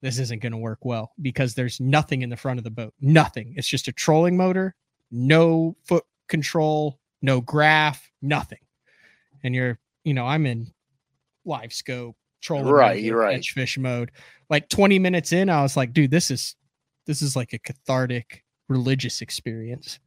[0.00, 2.92] this isn't going to work well because there's nothing in the front of the boat.
[3.00, 3.54] Nothing.
[3.56, 4.74] It's just a trolling motor,
[5.12, 8.58] no foot control, no graph, nothing.
[9.44, 10.72] And you're, you know, I'm in
[11.44, 13.36] live scope, trolling Right, you're right.
[13.36, 14.10] catch fish mode.
[14.50, 16.56] Like 20 minutes in, I was like, dude, this is
[17.06, 19.98] this is like a cathartic religious experience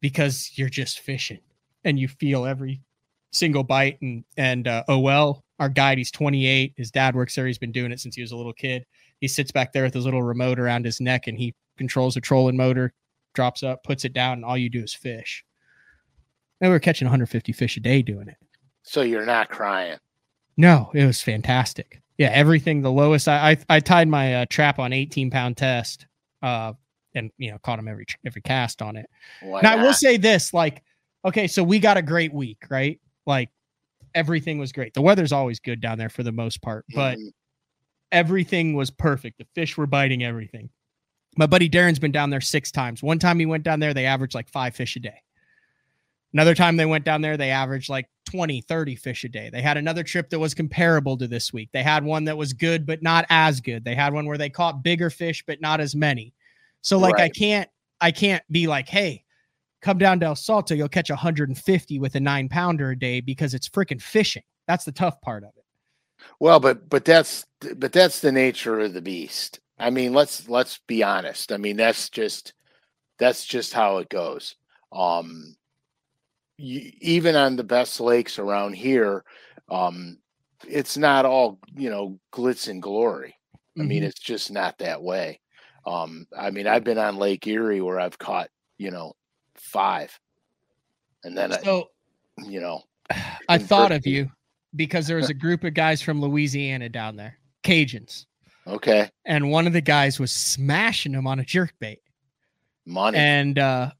[0.00, 1.40] because you're just fishing
[1.84, 2.80] and you feel every
[3.32, 7.58] single bite and and uh, well, our guide he's 28 his dad works there he's
[7.58, 8.84] been doing it since he was a little kid
[9.20, 12.20] he sits back there with his little remote around his neck and he controls the
[12.20, 12.92] trolling motor
[13.34, 15.44] drops up puts it down and all you do is fish
[16.60, 18.36] and we were catching 150 fish a day doing it
[18.82, 19.98] So you're not crying.
[20.56, 24.78] No it was fantastic yeah everything the lowest i i, I tied my uh, trap
[24.78, 26.06] on 18 pound test
[26.42, 26.72] uh
[27.14, 29.08] and you know caught him every every cast on it
[29.62, 30.82] now I will say this, like,
[31.24, 33.00] okay, so we got a great week, right?
[33.26, 33.48] Like
[34.14, 34.92] everything was great.
[34.94, 37.32] The weather's always good down there for the most part, but Mhm.
[38.12, 39.38] everything was perfect.
[39.38, 40.70] The fish were biting everything.
[41.36, 43.02] My buddy Darren's been down there six times.
[43.02, 45.22] One time he went down there, they averaged like five fish a day.
[46.32, 49.50] Another time they went down there, they averaged like 20, 30 fish a day.
[49.50, 51.70] They had another trip that was comparable to this week.
[51.72, 53.84] They had one that was good, but not as good.
[53.84, 56.34] They had one where they caught bigger fish, but not as many.
[56.82, 57.68] So, like, I can't,
[58.00, 59.24] I can't be like, hey,
[59.80, 63.54] come down to El Salto, you'll catch 150 with a nine pounder a day because
[63.54, 64.42] it's freaking fishing.
[64.66, 65.64] That's the tough part of it.
[66.40, 69.60] Well, but but that's but that's the nature of the beast.
[69.78, 71.52] I mean, let's let's be honest.
[71.52, 72.54] I mean, that's just
[73.18, 74.56] that's just how it goes.
[74.92, 75.56] Um
[76.58, 79.24] you, even on the best lakes around here,
[79.70, 80.18] um
[80.66, 83.36] it's not all, you know, glitz and glory.
[83.78, 84.06] I mean, Mhm.
[84.06, 85.40] it's just not that way.
[85.86, 89.14] Um I mean, I've been on Lake Erie where I've caught, you know,
[89.56, 90.18] 5.
[91.24, 91.84] And then I,
[92.44, 92.82] you know,
[93.48, 94.30] I thought of you
[94.74, 98.26] because there was a group of guys from Louisiana down there, Cajuns,
[98.66, 102.00] okay, and one of the guys was smashing them on a jerk bait.
[102.84, 103.18] money.
[103.18, 103.90] and uh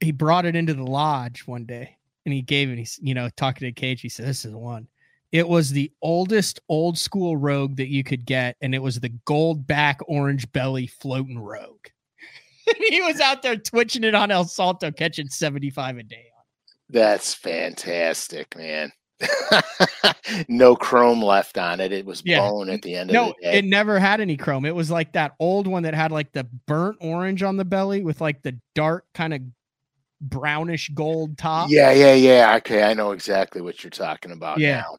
[0.00, 3.28] he brought it into the lodge one day and he gave it he's you know
[3.36, 4.86] talking to cage he said this is the one
[5.32, 9.08] it was the oldest old school rogue that you could get and it was the
[9.24, 11.86] gold back orange belly floating rogue
[12.88, 16.26] he was out there twitching it on el salto catching 75 a day
[16.90, 18.92] That's fantastic, man.
[20.48, 21.90] no chrome left on it.
[21.92, 22.40] It was Yeah.
[22.40, 23.58] bone at the end no of the day.
[23.58, 26.44] it never had any chrome it was like that old one that had like the
[26.66, 29.40] burnt orange on the belly with like the dark kind of
[30.20, 32.56] brownish gold top yeah, yeah, yeah.
[32.56, 34.76] Okay, I know exactly what you're talking about Yeah.
[34.82, 34.96] now.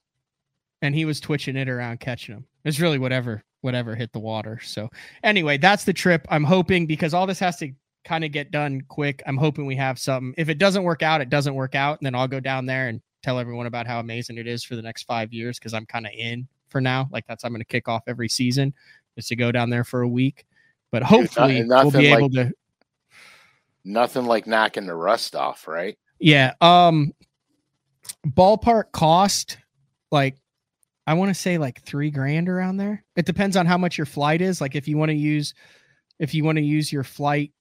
[0.82, 2.46] and he was twitching it around catching them.
[2.64, 4.60] It's really whatever whatever hit the water.
[4.64, 4.90] So
[5.24, 6.26] anyway, that's the trip.
[6.30, 7.72] I'm hoping because all this has to
[8.06, 9.22] kind of get done quick.
[9.26, 10.34] I'm hoping we have something.
[10.38, 12.88] If it doesn't work out, it doesn't work out, and then I'll go down there
[12.90, 15.88] and tell everyone about how amazing it is for the next five years because I'm
[15.88, 17.10] kind of in for now.
[17.12, 18.74] Like that's I'm going to kick off every season
[19.18, 20.46] is to go down there for a week.
[20.92, 22.52] But hopefully we'll nothing be like- able to.
[23.88, 25.98] Nothing like knocking the rust off, right?
[26.20, 26.54] Yeah.
[26.62, 27.14] Um
[28.28, 29.58] ballpark cost,
[30.12, 30.38] like
[31.06, 33.06] I want to say like three grand around there.
[33.16, 34.60] It depends on how much your flight is.
[34.60, 35.54] Like if you want to use
[36.20, 37.54] if you want to use your flight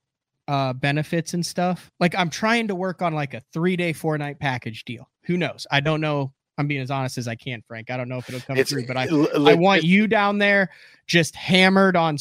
[0.48, 1.90] uh benefits and stuff.
[2.00, 5.08] Like I'm trying to work on like a three day, four night package deal.
[5.26, 5.66] Who knows?
[5.70, 6.32] I don't know.
[6.58, 7.90] I'm being as honest as I can, Frank.
[7.90, 10.70] I don't know if it'll come It's through, but I, I want you down there
[11.06, 12.16] just hammered on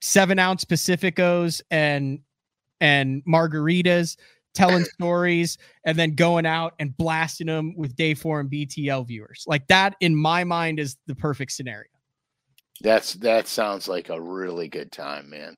[0.00, 2.20] seven ounce Pacificos and
[2.80, 4.16] and margaritas,
[4.54, 9.44] telling stories, and then going out and blasting them with day four and BTL viewers.
[9.46, 11.88] Like that, in my mind, is the perfect scenario.
[12.82, 15.56] That's that sounds like a really good time, man.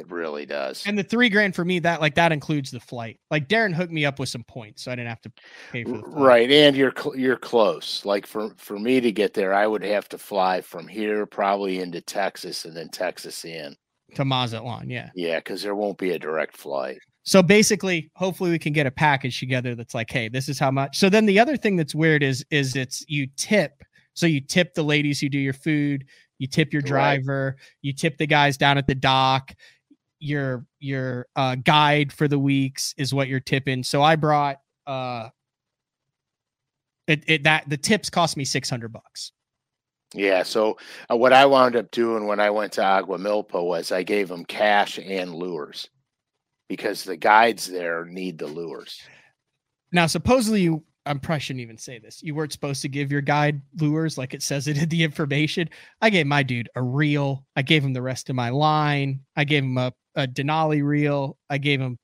[0.00, 0.82] It really does.
[0.86, 3.20] And the three grand for me, that like that includes the flight.
[3.30, 5.32] Like Darren hooked me up with some points, so I didn't have to
[5.70, 6.14] pay for the flight.
[6.14, 8.02] Right, and you're cl- you're close.
[8.06, 11.80] Like for for me to get there, I would have to fly from here probably
[11.80, 13.76] into Texas and then Texas in.
[14.14, 14.90] To Mazatlan.
[14.90, 15.10] Yeah.
[15.14, 16.98] Yeah, because there won't be a direct flight.
[17.22, 20.70] So basically, hopefully we can get a package together that's like, hey, this is how
[20.70, 20.98] much.
[20.98, 23.82] So then the other thing that's weird is is it's you tip.
[24.14, 26.04] So you tip the ladies who do your food,
[26.38, 26.88] you tip your Right.
[27.22, 29.54] driver, you tip the guys down at the dock.
[30.18, 33.82] Your your uh, guide for the weeks is what you're tipping.
[33.82, 35.28] So I brought uh
[37.06, 39.32] it, it that the tips cost me six hundred bucks.
[40.14, 40.76] Yeah, so
[41.10, 44.44] uh, what I wound up doing when I went to Aguamilpa was I gave them
[44.44, 45.88] cash and lures
[46.68, 49.00] because the guides there need the lures.
[49.92, 52.22] Now, supposedly you, I probably shouldn't even say this.
[52.22, 55.68] You weren't supposed to give your guide lures like it says it in the information.
[56.00, 57.44] I gave my dude a reel.
[57.54, 59.20] I gave him the rest of my line.
[59.36, 61.38] I gave him a, a Denali reel.
[61.48, 61.98] I gave him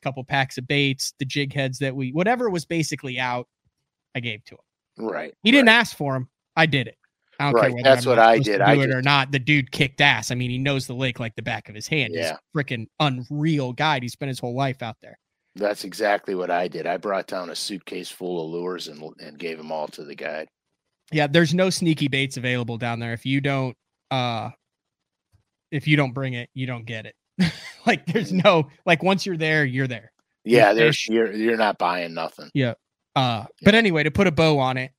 [0.00, 3.46] a couple packs of baits, the jig heads that we, whatever was basically out,
[4.16, 5.06] I gave to him.
[5.06, 5.34] Right.
[5.42, 6.28] He didn't ask for him.
[6.56, 6.96] I did it.
[7.40, 8.60] I don't Right, care whether that's I'm what I did.
[8.60, 9.32] I Do it or not.
[9.32, 10.30] The dude kicked ass.
[10.30, 12.12] I mean, he knows the lake like the back of his hand.
[12.14, 12.20] Yeah.
[12.22, 14.02] He's a freaking unreal guide.
[14.02, 15.18] He spent his whole life out there.
[15.54, 16.86] That's exactly what I did.
[16.86, 20.14] I brought down a suitcase full of lures and and gave them all to the
[20.14, 20.48] guide.
[21.10, 23.12] Yeah, there's no sneaky baits available down there.
[23.12, 23.76] If you don't
[24.10, 24.50] uh
[25.70, 27.14] if you don't bring it, you don't get it.
[27.86, 30.12] like there's no like once you're there, you're there.
[30.44, 32.50] Yeah, there's you're you're not buying nothing.
[32.54, 32.74] Yeah.
[33.14, 34.92] Uh but anyway, to put a bow on it,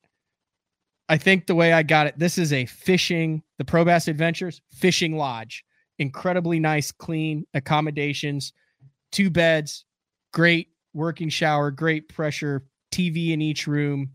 [1.14, 4.62] I think the way I got it, this is a fishing, the Pro Bass Adventures
[4.72, 5.64] fishing lodge.
[6.00, 8.52] Incredibly nice, clean accommodations,
[9.12, 9.86] two beds,
[10.34, 14.10] great working shower, great pressure, TV in each room,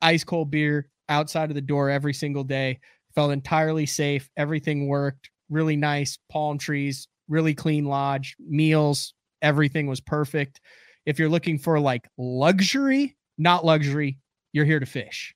[0.00, 2.78] ice cold beer outside of the door every single day.
[3.16, 4.30] Felt entirely safe.
[4.36, 5.30] Everything worked.
[5.50, 10.60] Really nice palm trees, really clean lodge, meals, everything was perfect.
[11.04, 14.20] If you're looking for like luxury, not luxury,
[14.52, 15.34] you're here to fish.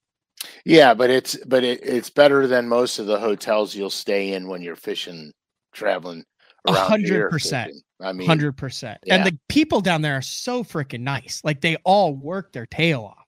[0.64, 4.48] Yeah, but it's but it, it's better than most of the hotels you'll stay in
[4.48, 5.32] when you're fishing,
[5.72, 6.24] traveling.
[6.66, 7.72] A hundred percent.
[8.00, 8.98] I mean, Hundred percent.
[9.08, 11.40] And the people down there are so freaking nice.
[11.44, 13.24] Like they all work their tail off.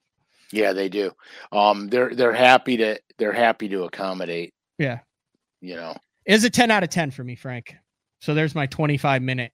[0.53, 1.11] yeah, they do.
[1.53, 4.53] Um, they're they're happy to they're happy to accommodate.
[4.79, 5.01] Yeah.
[5.61, 5.97] You know,
[6.27, 7.75] It's a 10 out of 10 for me, Frank.
[8.21, 9.53] So there's my 25 minute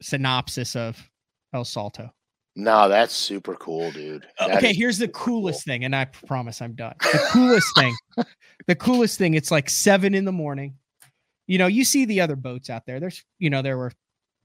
[0.00, 0.98] synopsis of
[1.52, 2.10] El Salto.
[2.54, 4.26] No, that's super cool, dude.
[4.38, 5.40] That Uh, okay, here's the super cool.
[5.40, 6.94] coolest thing, and I promise I'm done.
[7.00, 7.96] The coolest thing,
[8.66, 10.74] the coolest thing, it's like seven in the morning.
[11.46, 13.00] You know, you see the other boats out there.
[13.00, 13.92] There's, you know, there were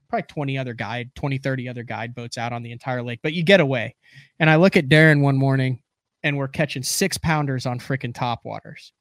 [0.08, 3.34] probably 20 other guide, 20, 30 other guide boats out on the entire lake, but
[3.34, 3.94] you get away.
[4.38, 5.82] And I look at Darren one morning
[6.22, 8.92] and we're catching six pounders on freaking top waters.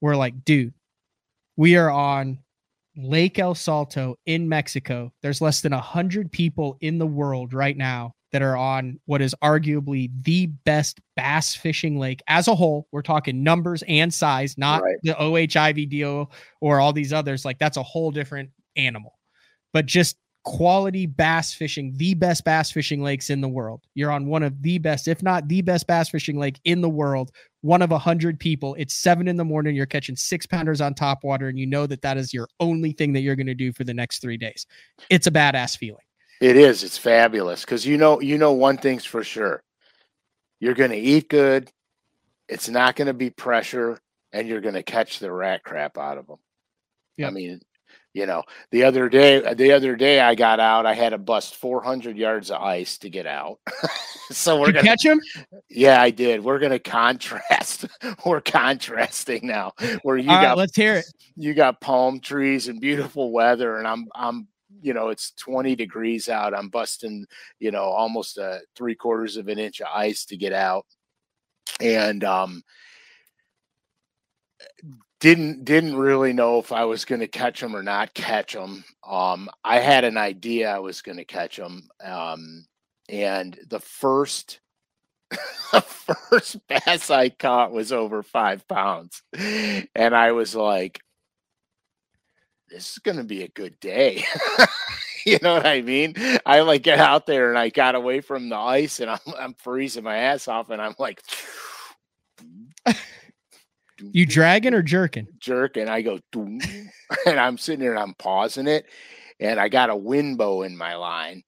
[0.00, 0.74] We're like, dude,
[1.56, 2.38] we are on
[2.96, 5.12] Lake El Salto in Mexico.
[5.22, 9.20] There's less than a hundred people in the world right now that are on what
[9.20, 12.86] is arguably the best bass fishing lake as a whole.
[12.92, 14.96] We're talking numbers and size, not Right.
[15.02, 15.56] the O.H.
[15.56, 17.44] Ivie deal or all these others.
[17.44, 19.18] Like that's a whole different animal.
[19.72, 23.82] But just quality bass fishing, the best bass fishing lakes in the world.
[23.94, 26.88] You're on one of the best, if not the best bass fishing lake in the
[26.88, 27.30] world.
[27.62, 28.74] One of a hundred people.
[28.78, 29.76] It's seven in the morning.
[29.76, 32.92] You're catching six pounders on top water, and you know that that is your only
[32.92, 34.64] thing that you're going to do for the next three days.
[35.10, 36.00] It's a badass feeling.
[36.40, 36.84] It is.
[36.84, 39.62] It's fabulous because you know you know one thing's for sure.
[40.58, 41.70] You're going to eat good.
[42.48, 43.98] It's not going to be pressure,
[44.32, 46.38] and you're going to catch the rat crap out of them.
[47.16, 47.28] Yeah.
[47.28, 47.60] I mean,
[48.12, 50.86] you know, the other day, the other day I got out.
[50.86, 53.58] I had to bust 400 yards of ice to get out.
[54.30, 55.20] so we're gonna, catch him?
[55.68, 56.42] yeah, I did.
[56.42, 57.86] We're gonna contrast.
[58.26, 59.72] we're contrasting now.
[60.02, 61.04] Where you All right, got let's hear it.
[61.36, 64.48] you got palm trees and beautiful weather and i'm i'm
[64.82, 67.26] you know it's 20 degrees out i'm busting
[67.58, 70.86] you know almost a three quarters of an inch of ice to get out
[71.80, 72.62] and um
[75.20, 78.84] didn't didn't really know if I was going to catch them or not catch them.
[79.06, 82.66] Um, I had an idea I was going to catch them, um,
[83.08, 84.60] and the first
[85.72, 91.00] the first bass I caught was over five pounds, and I was like,
[92.70, 94.24] "This is going to be a good day."
[95.26, 96.14] you know what I mean?
[96.46, 99.54] I like get out there and I got away from the ice and I'm I'm
[99.54, 101.22] freezing my ass off and I'm like
[104.12, 105.26] you dragging or jerking?
[105.38, 105.88] Jerking.
[105.88, 108.86] I go and I'm sitting there and I'm pausing it
[109.38, 111.42] and I got a wind bow in my line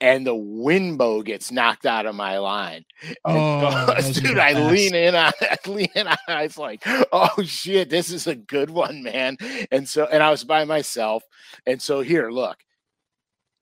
[0.00, 2.84] and the wind bow gets knocked out of my line.
[3.24, 6.82] Oh, dude, I lean in on I lean in on I was like,
[7.12, 9.36] oh shit, this is a good one, man.
[9.70, 11.22] And so and I was by myself.
[11.66, 12.58] And so here, look,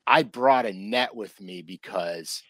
[0.06, 2.42] I brought a net with me because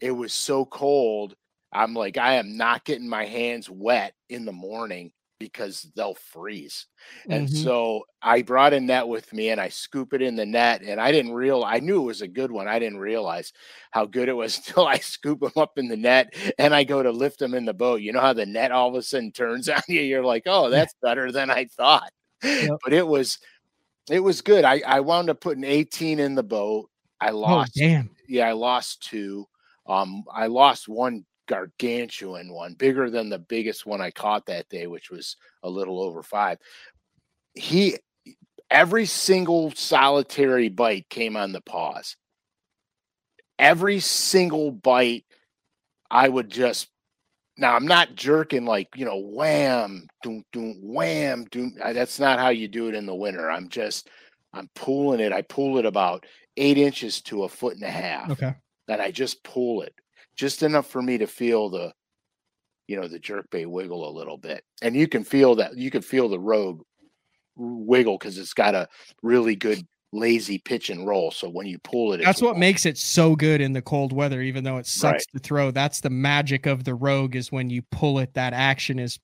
[0.00, 1.34] it was so cold.
[1.72, 6.86] I'm like, I am not getting my hands wet in the morning because they'll freeze.
[7.30, 7.50] And Mhm.
[7.50, 10.82] so I brought a net with me and I scoop it in the net.
[10.82, 12.68] And I didn't real I knew it was a good one.
[12.68, 13.52] I didn't realize
[13.92, 17.02] how good it was until I scoop them up in the net and I go
[17.02, 18.00] to lift them in the boat.
[18.00, 20.00] You know how the net all of a sudden turns on you?
[20.02, 22.10] You're like, oh, that's better than I thought.
[22.58, 22.80] Yep.
[22.84, 23.38] But it was
[24.10, 24.64] it was good.
[24.64, 26.90] I, I wound up putting 18 in the boat.
[27.20, 28.10] I Oh lost damn.
[28.28, 29.46] yeah, I lost two.
[29.86, 34.86] Um, I lost one gargantuan one, bigger than the biggest one I caught that day,
[34.86, 36.58] which was a little over five.
[37.54, 37.96] He
[38.70, 42.16] every single solitary bite came on the pause.
[43.58, 45.24] Every single bite,
[46.10, 46.88] I would just
[47.56, 51.74] now I'm not jerking like you know, wham, doom, doom, wham, doom.
[51.82, 53.50] That's not how you do it in the winter.
[53.50, 54.08] I'm just
[54.52, 55.32] I'm pulling it.
[55.32, 56.24] I pull it about
[56.56, 58.54] eight inches to a foot and a half Okay.
[58.88, 59.94] and I just pull it
[60.38, 61.92] just enough for me to feel the,
[62.86, 64.62] you know, the jerk bait wiggle a little bit.
[64.80, 66.80] And you can feel that you can feel the rogue
[67.56, 68.88] wiggle because it's got a
[69.22, 71.30] really good lazy pitch and roll.
[71.30, 72.60] So when you pull it, That's what roll.
[72.60, 75.26] makes it so good in the cold weather, even though it sucks Right.
[75.34, 75.70] to throw.
[75.70, 79.18] That's the magic of the rogue is when you pull it, that action is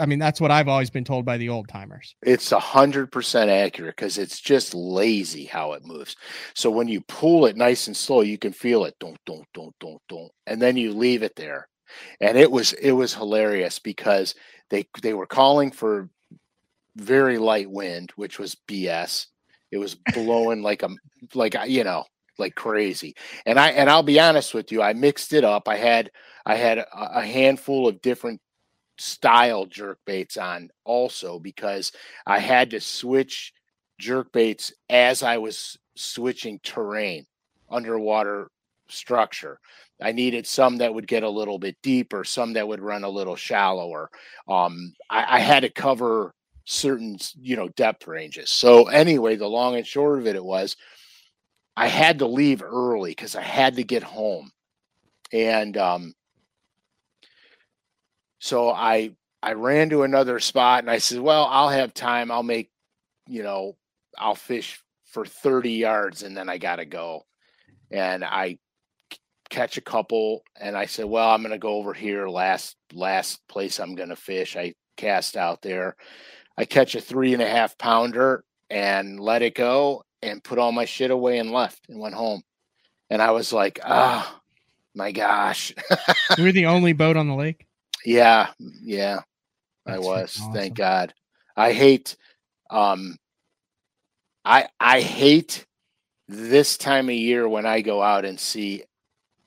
[0.00, 2.14] I mean, that's what I've always been told by the old timers.
[2.22, 6.16] It's a hundred percent accurate because it's just lazy how it moves.
[6.54, 8.94] So when you pull it nice and slow, you can feel it.
[8.98, 11.68] Don't, don't, don't, don't, don't, and then you leave it there.
[12.20, 14.34] And it was it was hilarious because
[14.70, 16.08] they they were calling for
[16.96, 19.26] very light wind, which was BS.
[19.70, 20.90] It was blowing like a
[21.34, 22.04] like you know
[22.38, 23.14] like crazy.
[23.46, 25.68] And I and I'll be honest with you, I mixed it up.
[25.68, 26.10] I had
[26.46, 28.40] I had a, a handful of different
[29.00, 31.92] style jerk baits on also because
[32.26, 33.52] I had to switch
[33.98, 37.26] jerk baits as I was switching terrain,
[37.70, 38.50] underwater
[38.88, 39.58] structure.
[40.02, 43.08] I needed some that would get a little bit deeper, some that would run a
[43.08, 44.10] little shallower.
[44.48, 46.34] Um, I, I had to cover
[46.64, 48.50] certain, you know, depth ranges.
[48.50, 50.76] So anyway, the long and short of it, it was
[51.76, 54.50] I had to leave early because I had to get home,
[55.32, 56.14] and um,
[58.40, 62.30] so I I ran to another spot and I said, "Well, I'll have time.
[62.30, 62.70] I'll make,
[63.28, 63.76] you know,
[64.18, 67.24] I'll fish for 30 yards and then I got to go."
[67.90, 68.58] And I
[69.50, 73.46] catch a couple and I said, "Well, I'm going to go over here last last
[73.48, 75.96] place I'm going to fish." I cast out there.
[76.56, 80.72] I catch a three and a half pounder and let it go and put all
[80.72, 82.42] my shit away and left and went home.
[83.10, 84.40] And I was like, "Ah,
[84.94, 85.74] my gosh."
[86.38, 87.66] Were the only boat on the lake.
[88.04, 88.48] Yeah,
[88.82, 89.20] yeah,
[89.86, 90.36] I was.
[90.36, 90.74] freaking Thank.
[90.74, 91.14] God.
[91.56, 92.16] I hate
[92.70, 93.16] um
[94.44, 95.66] I I hate
[96.28, 98.84] this time of year when I go out and see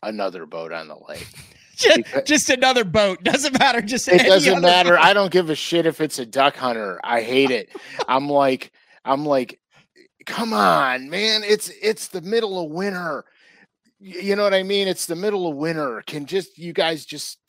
[0.03, 1.27] another boat on the lake.
[1.75, 3.23] Just, Because- just another boat.
[3.23, 3.81] Doesn't matter.
[3.81, 4.91] Just It doesn't matter.
[4.95, 5.03] boat.
[5.03, 6.99] I don't give a shit if it's a duck hunter.
[7.03, 7.69] I hate it.
[8.07, 8.71] I'm like
[9.03, 9.59] I'm like
[10.27, 11.41] come on, man.
[11.43, 13.25] It's it's the middle of winter.
[13.99, 14.87] You know what I mean?
[14.87, 16.03] It's the middle of winter.
[16.05, 17.39] Can just you guys just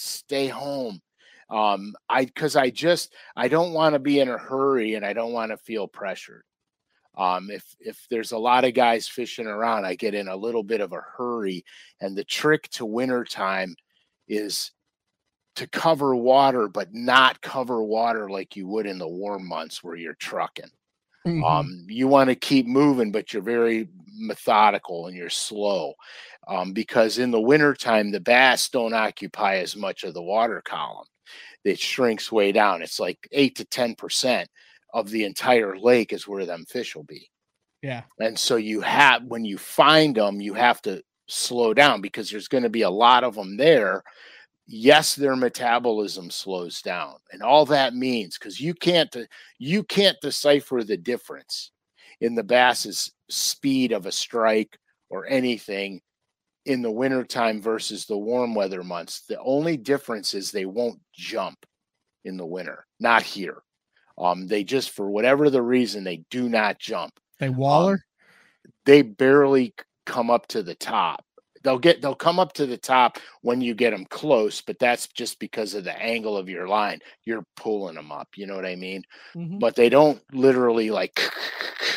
[0.00, 1.00] stay home?
[1.48, 5.12] Um, I because I just I don't want to be in a hurry and I
[5.12, 6.44] don't want to feel pressured.
[7.18, 10.62] Um, if if there's a lot of guys fishing around, I get in a little
[10.62, 11.64] bit of a hurry.
[12.00, 13.74] And the trick to winter time
[14.28, 14.70] is
[15.56, 19.96] to cover water, but not cover water like you would in the warm months where
[19.96, 20.70] you're trucking.
[21.26, 21.42] Mhm.
[21.46, 25.94] Um, you want to keep moving, but you're very methodical and you're slow.
[26.48, 31.06] Um, because in the wintertime, the bass don't occupy as much of the water column.
[31.64, 32.82] It shrinks way down.
[32.82, 34.50] It's like eight to 10%
[34.94, 37.30] of the entire lake is where them fish will be.
[37.82, 38.04] yeah.
[38.20, 42.48] And so you have, when you find them, you have to slow down because there's
[42.48, 44.02] going to be a lot of them there.
[44.72, 49.16] Yes their metabolism slows down and all that means because you can't
[49.58, 51.72] you can't decipher the difference
[52.20, 56.00] in the bass's speed of a strike or anything
[56.66, 59.22] in the wintertime versus the warm weather months.
[59.22, 61.66] The only difference is they won't jump
[62.24, 63.62] in the winter not here.
[64.18, 67.18] Um they just for whatever the reason they do not jump.
[67.40, 67.94] They waller?
[67.94, 68.00] um,
[68.86, 69.74] they barely
[70.06, 71.24] come up to the top
[71.62, 75.08] they'll get they'll come up to the top when you get them close but that's
[75.08, 77.00] just because of the angle of your line.
[77.24, 79.02] You're pulling them up you know what i mean?
[79.34, 79.58] Mm-hmm.
[79.58, 81.20] but they don't literally like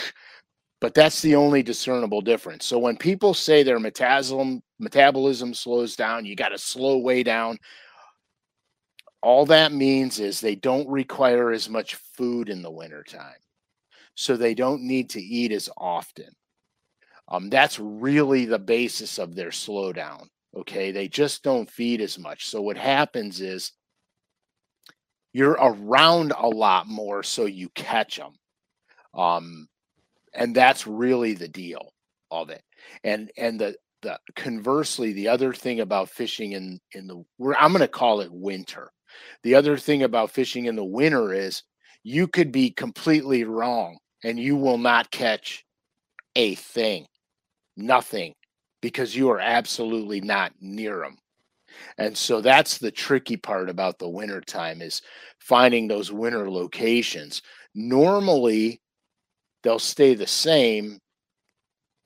[0.81, 2.65] but that's the only discernible difference.
[2.65, 7.57] So when people say their metabolism metabolism slows down you got to slow way down
[9.21, 13.37] all that means is they don't require as much food in the wintertime.
[14.15, 16.27] So they don't need to eat as often
[17.27, 20.27] um, that's really the basis of their slowdown.
[20.55, 20.91] Okay.
[20.91, 22.47] They just don't feed as much.
[22.47, 23.71] So what happens is
[25.31, 28.33] you're around a lot more so you catch them.
[29.15, 29.67] Um,
[30.33, 31.93] and that's really the deal
[32.31, 32.63] of it.
[33.03, 37.71] And and the the conversely, the other thing about fishing in in the where I'm
[37.71, 38.91] going to call it winter.
[39.43, 41.63] The other thing about fishing in the winter is
[42.03, 45.63] you could be completely wrong and you will not catch
[46.35, 47.05] a thing
[47.75, 48.33] nothing
[48.81, 51.17] because you are absolutely not near them.
[51.97, 55.01] And so that's the tricky part about the winter time is
[55.39, 57.41] finding those winter locations.
[57.73, 58.81] Normally
[59.63, 60.99] they'll stay the same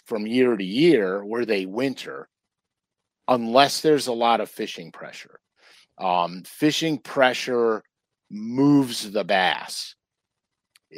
[0.06, 2.30] from year to year where they winter
[3.28, 5.40] unless there's a lot of fishing pressure.
[5.98, 7.84] Um, fishing pressure
[8.30, 9.96] moves the bass.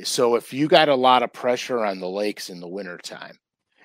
[0.03, 3.39] So if you got a lot of pressure on the lakes in the wintertime,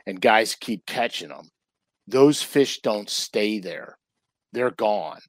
[0.06, 1.48] and guys keep catching them,
[2.06, 3.96] those fish don't stay there.
[4.52, 5.20] They're gone.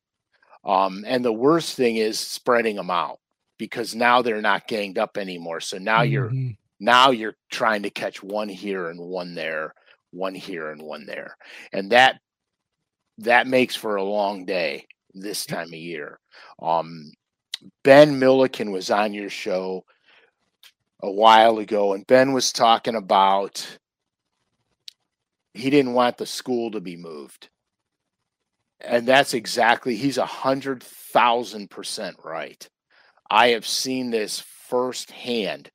[0.63, 3.19] Um, and the worst thing is spreading them out
[3.57, 5.59] because now they're not ganged up anymore.
[5.59, 6.11] So now mm-hmm.
[6.11, 6.32] you're
[6.80, 9.73] now you're trying to catch one here and one there,
[10.11, 11.38] one here and one there.
[11.71, 12.19] And that
[13.19, 16.19] that makes for a long day this time of year.
[16.61, 17.11] Um,
[17.84, 19.86] ben Milliken was on your show
[21.01, 23.65] a while ago, and Ben was talking about
[25.56, 27.49] he didn't want the school to be moved.
[28.82, 32.68] And that's exactly, he's a hundred thousand percent right.
[33.32, 35.72] I have seen this firsthand.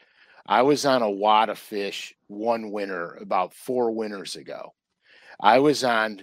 [0.46, 4.74] I was on a wad of fish one winter about four winters ago.
[5.40, 6.20] I was on,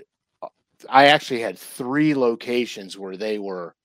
[0.87, 3.75] I actually had three locations where they were,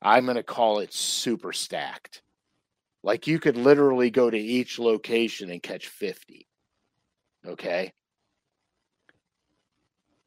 [0.00, 2.22] I'm going to call it super stacked.
[3.02, 6.46] Like you could literally go to each location and catch 50.
[7.46, 7.92] Okay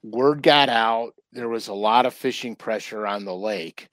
[0.04, 1.14] word got out.
[1.32, 3.88] There was a lot of fishing pressure on the lake.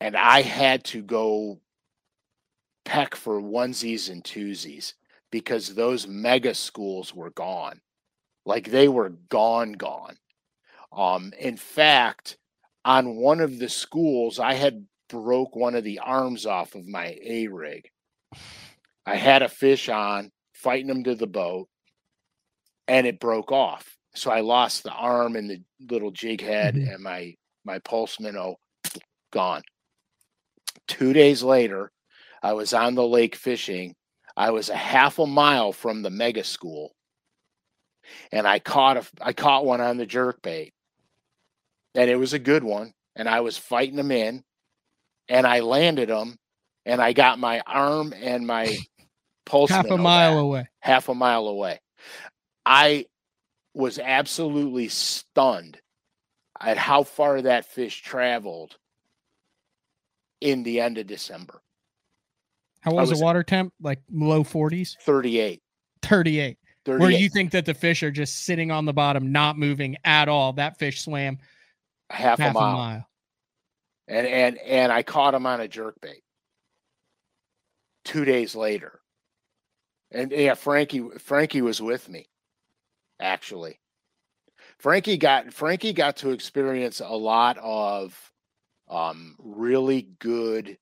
[0.00, 1.60] And I had to go
[2.84, 4.94] peck for onesies and twosies
[5.30, 7.80] because those mega schools were gone.
[8.46, 10.16] Like they were gone, gone.
[10.92, 12.38] Um, in fact,
[12.84, 17.18] on one of the schools, I had broke one of the arms off of my
[17.22, 17.90] A rig.
[19.04, 21.68] I had a fish on, fighting him to the boat,
[22.88, 26.92] and it broke off so I lost the arm and the little jig head mm-hmm.
[26.92, 27.34] and my
[27.64, 28.56] my pulse minnow
[29.32, 29.62] gone.
[30.88, 31.90] Two days later,
[32.42, 33.94] I was on the lake fishing.
[34.36, 36.92] I was a half a mile from the mega school,
[38.32, 40.72] and I caught a I caught one on the jerk bait,
[41.94, 42.92] and it was a good one.
[43.16, 44.42] And I was fighting them in,
[45.28, 46.36] and I landed them,
[46.86, 48.76] and I got my arm and my
[49.46, 50.68] pulse half a mile back, away.
[50.80, 51.80] Half a mile away.
[52.64, 53.06] I
[53.74, 55.78] was absolutely stunned
[56.60, 58.76] at how far that fish traveled
[60.40, 61.62] in the end of December.
[62.80, 63.72] How was, was the water temp?
[63.80, 64.96] Like low 40s?
[65.02, 65.62] 38.
[66.02, 66.58] 38.
[66.84, 67.00] 38.
[67.00, 70.28] Where you think that the fish are just sitting on the bottom, not moving at
[70.28, 70.54] all.
[70.54, 71.38] That fish swam
[72.08, 72.72] half, half a, mile.
[72.72, 73.06] a mile.
[74.08, 76.22] And and and I caught him on a jerk bait
[78.04, 79.00] two days later.
[80.10, 82.26] And yeah, Frankie Frankie was with me
[83.20, 83.78] actually.
[84.78, 88.32] Frankie got Frankie got to experience a lot of
[88.88, 90.78] um, really good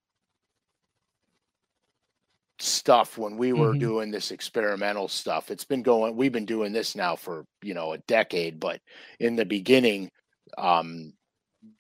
[2.61, 3.79] stuff when we were mm-hmm.
[3.79, 5.51] doing this experimental stuff.
[5.51, 8.81] It's been going we've been doing this now for, you know, a decade, but
[9.21, 10.11] in the beginning
[10.57, 11.13] um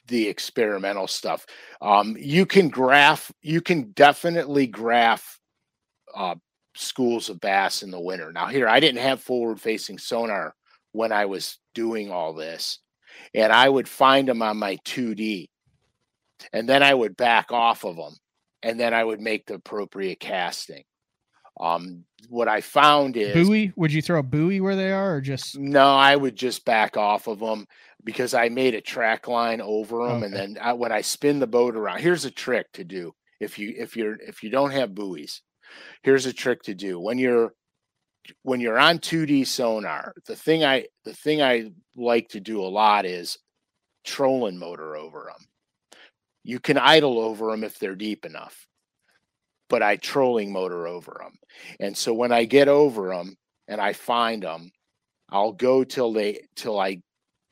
[0.07, 1.47] the experimental stuff.
[1.81, 5.39] Um you can graph you can definitely graph
[6.15, 6.37] uh
[6.79, 8.33] schools of bass in the winter.
[8.33, 10.55] Now, here, I didn't have forward facing sonar
[10.93, 12.79] when I was doing all this,
[13.35, 15.49] and I would find them on my 2D.
[16.53, 18.15] and then I would back off of them,
[18.63, 20.85] and then I would make the appropriate casting.
[21.61, 23.73] Um, what I found is buoy.
[23.75, 25.97] Would you throw a buoy where they are, or just no?
[25.97, 27.67] I would just back off of them
[28.05, 30.27] because I made a track line over them, okay.
[30.27, 33.59] and then I, when I spin the boat around, here's a trick to do if
[33.59, 35.43] you if you're if you don't have buoys.
[36.03, 37.53] Here's a trick to do when you're
[38.43, 40.13] when you're on 2D sonar.
[40.27, 43.39] The thing I the thing I like to do a lot is
[44.05, 45.47] trolling motor over them.
[46.45, 48.69] You can idle over them if they're deep enough
[49.69, 51.39] but I trolling motor over them.
[51.81, 53.37] And so when I get over them
[53.69, 54.71] and I find them,
[55.31, 56.99] I'll go till they till I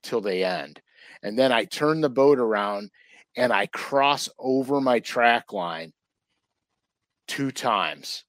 [0.03, 0.81] till they end.
[1.23, 2.91] And then I turn the boat around
[3.37, 5.93] and I cross over my track line
[7.27, 8.25] two times.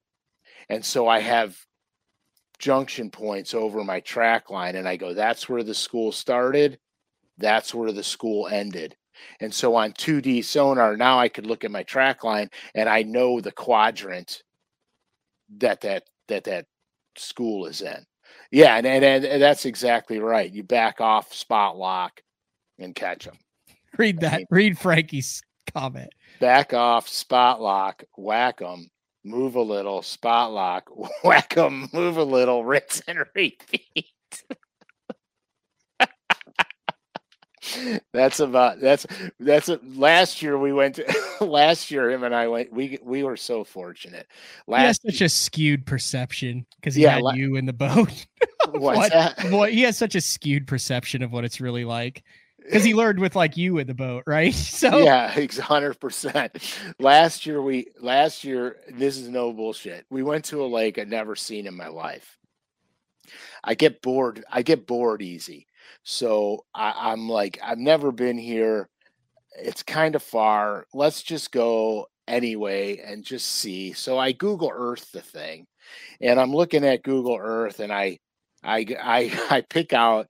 [0.69, 1.57] And so I have
[2.59, 6.79] junction points over my track line and I go that's where the school started,
[7.37, 8.95] that's where the school ended.
[9.39, 13.03] And so on 2D sonar, now I could look at my track line and I
[13.03, 14.43] know the quadrant
[15.57, 16.65] that that that that
[17.15, 18.05] school is in.
[18.51, 20.51] Yeah, and, and, and that's exactly right.
[20.51, 22.21] You back off, spot lock,
[22.79, 23.37] and catch them.
[23.97, 24.33] Read that.
[24.33, 25.41] I mean, read Frankie's
[25.73, 26.09] comment.
[26.39, 28.89] Back off, spot lock, whack them,
[29.23, 30.89] move a little, spot lock,
[31.23, 33.63] whack them, move a little, rinse and repeat.
[38.13, 39.05] that's about that's
[39.39, 41.05] that's a, last year we went to
[41.45, 44.27] last year him and I went we we were so fortunate.
[44.67, 47.73] Last he has such a skewed perception because he yeah, had la- you in the
[47.73, 48.25] boat.
[48.71, 49.11] what,
[49.49, 52.23] what he has such a skewed perception of what it's really like
[52.67, 54.53] because he learned with like you in the boat, right?
[54.77, 56.57] So yeah, hundred percent.
[56.99, 60.05] Last year we last year this is no bullshit.
[60.09, 62.37] We went to a lake I'd never seen in my life.
[63.63, 64.43] I get bored.
[64.51, 65.67] I get bored easy.
[66.03, 68.87] So I, I'm like, I've never been here.
[69.59, 70.85] It's kind of far.
[70.93, 73.93] Let's just go anyway and just see.
[73.93, 75.65] So I Google Earth the thing,
[76.21, 78.19] and I'm looking at Google Earth, and I,
[78.63, 80.27] I, I, I pick out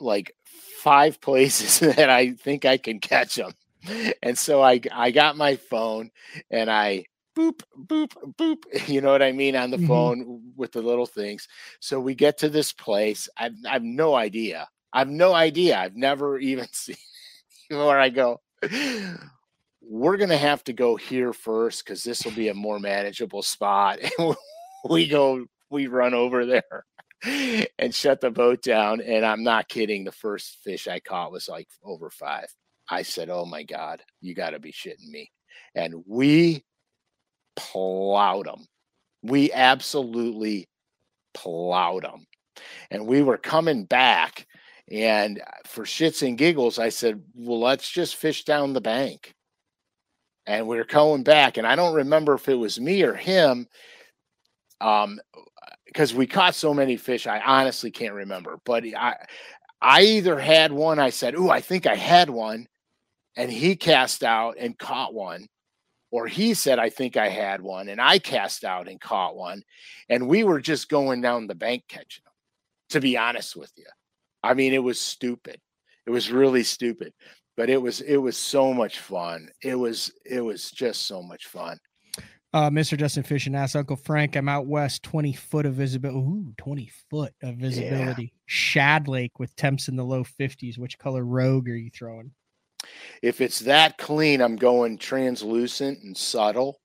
[0.00, 0.34] like
[0.78, 3.52] five places that I think I can catch them.
[4.22, 6.10] And so I, I got my phone
[6.50, 7.06] and I
[7.36, 8.64] boop, boop, boop.
[8.88, 9.56] You know what I mean?
[9.56, 9.86] On the mm-hmm.
[9.86, 11.48] phone with the little things.
[11.80, 13.28] So we get to this place.
[13.36, 14.68] I've, I have no idea.
[14.92, 15.78] I have no idea.
[15.78, 16.96] I've never even seen
[17.68, 18.40] where I go.
[19.80, 24.00] We're to have to go here first because this will be a more manageable spot.
[24.18, 24.36] And
[24.88, 26.84] we go, we run over there
[27.24, 29.00] and shut the boat down.
[29.00, 30.04] And I'm not kidding.
[30.04, 32.46] The first fish I caught was like over five.
[32.88, 35.30] I said, Oh my God, you got to be shitting me.
[35.74, 36.64] And we
[37.56, 38.66] plowed them.
[39.22, 40.68] We absolutely
[41.34, 42.26] plowed them.
[42.90, 44.46] And we were coming back.
[44.90, 49.34] And for shits and giggles, I said, well, let's just fish down the bank.
[50.46, 51.58] And we are coming back.
[51.58, 53.66] And I don't remember if it was me or him.
[54.80, 55.20] Um,
[55.88, 58.60] because we caught so many fish, I honestly can't remember.
[58.64, 59.16] But I
[59.82, 62.68] I either had one, I said, Oh, I think I had one.
[63.36, 65.48] And he cast out and caught one
[66.10, 69.62] or he said, I think I had one, and I cast out and caught one.
[70.08, 72.32] And we were just going down the bank catching them,
[72.90, 73.84] to be honest with you.
[74.42, 75.60] I mean, it was stupid.
[76.06, 77.12] It was really stupid,
[77.56, 79.50] but it was it was so much fun.
[79.62, 81.78] It was it was just so much fun.
[82.54, 82.96] Uh, Mr.
[82.96, 86.18] Justin Fishing asks Uncle Frank, I'm out west, 20 foot of visibility.
[86.18, 88.22] Ooh, 20 foot of visibility.
[88.22, 88.38] Yeah.
[88.46, 90.78] Shad Lake with temps in the low 50s.
[90.78, 92.30] Which color rogue are you throwing?
[93.22, 96.80] If it's that clean, I'm going translucent and subtle.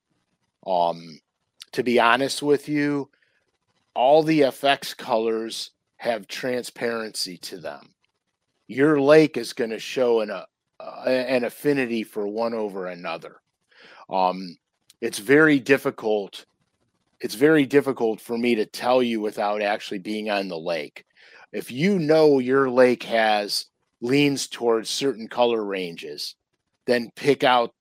[0.68, 1.20] Um,
[1.72, 3.09] to be honest with you,
[3.95, 7.93] all the FX colors have transparency to them.
[8.68, 10.45] Your lake is going to show an, uh,
[11.05, 13.38] an affinity for one over another.
[14.09, 14.57] Um,
[15.03, 16.45] it's very difficult.
[17.19, 21.03] It's very difficult for me to tell you without actually being on the lake.
[21.51, 23.65] If you know your lake has
[23.99, 26.35] leans towards certain color ranges,
[26.85, 27.73] then pick out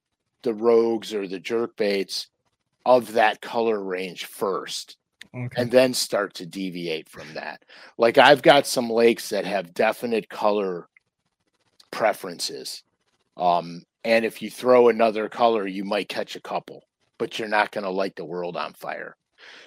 [0.42, 2.26] the rogues or the jerk baits
[2.84, 4.96] of that color range first.
[5.32, 5.62] Okay.
[5.62, 7.62] And then start to deviate from that.
[7.98, 10.88] Like I've got some lakes that have definite color
[11.92, 12.82] preferences.
[13.36, 16.82] Um, and if you throw another color, you might catch a couple,
[17.22, 19.16] but you're not going to light the world on fire.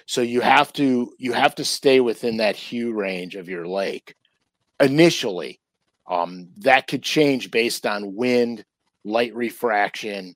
[0.04, 4.14] So you have to you have to stay within that hue range of your lake
[4.78, 5.58] initially
[6.06, 8.62] um, that could change based on wind,
[9.04, 10.34] light refraction.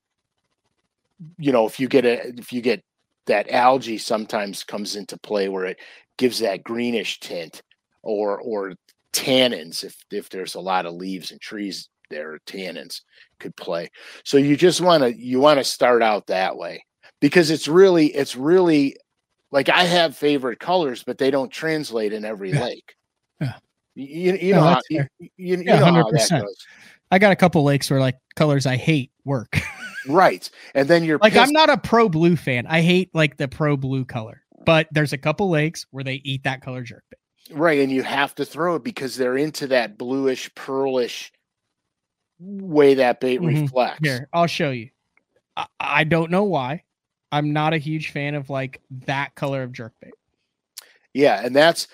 [1.37, 2.83] You know, if you get a if you get
[3.27, 5.79] that algae sometimes comes into play where it
[6.17, 7.61] gives that greenish tint
[8.03, 8.73] or or
[9.13, 13.03] tannins if if there's a lot of leaves and trees there, tannins
[13.39, 13.91] could play.
[14.25, 16.83] So you just want to you want to start out that way
[17.21, 18.97] because it's really it's really
[19.51, 22.63] like I have favorite colors, but they don't translate in every Yeah.
[22.63, 22.95] lake.
[23.41, 23.55] Yeah.
[23.95, 26.41] You, you No, know, how, you, you, you Yeah, know how that 100%.
[26.43, 26.67] goes.
[27.11, 29.61] I got a couple lakes where like colors I hate work.
[30.07, 30.49] Right.
[30.75, 32.67] And then you're like I'm not a pro blue fan.
[32.67, 34.43] I hate like the pro blue color.
[34.65, 37.19] But there's a couple lakes where they eat that color jerkbait.
[37.51, 41.33] right, and you have to throw it because they're into that bluish, pearlish
[42.39, 43.63] way that bait Mhm.
[43.63, 43.99] reflects.
[44.07, 44.91] Here, I'll show you.
[45.57, 46.85] I, I don't know why.
[47.33, 50.11] I'm not a huge fan of like that color of jerkbait.
[51.15, 51.89] Yeah, and that's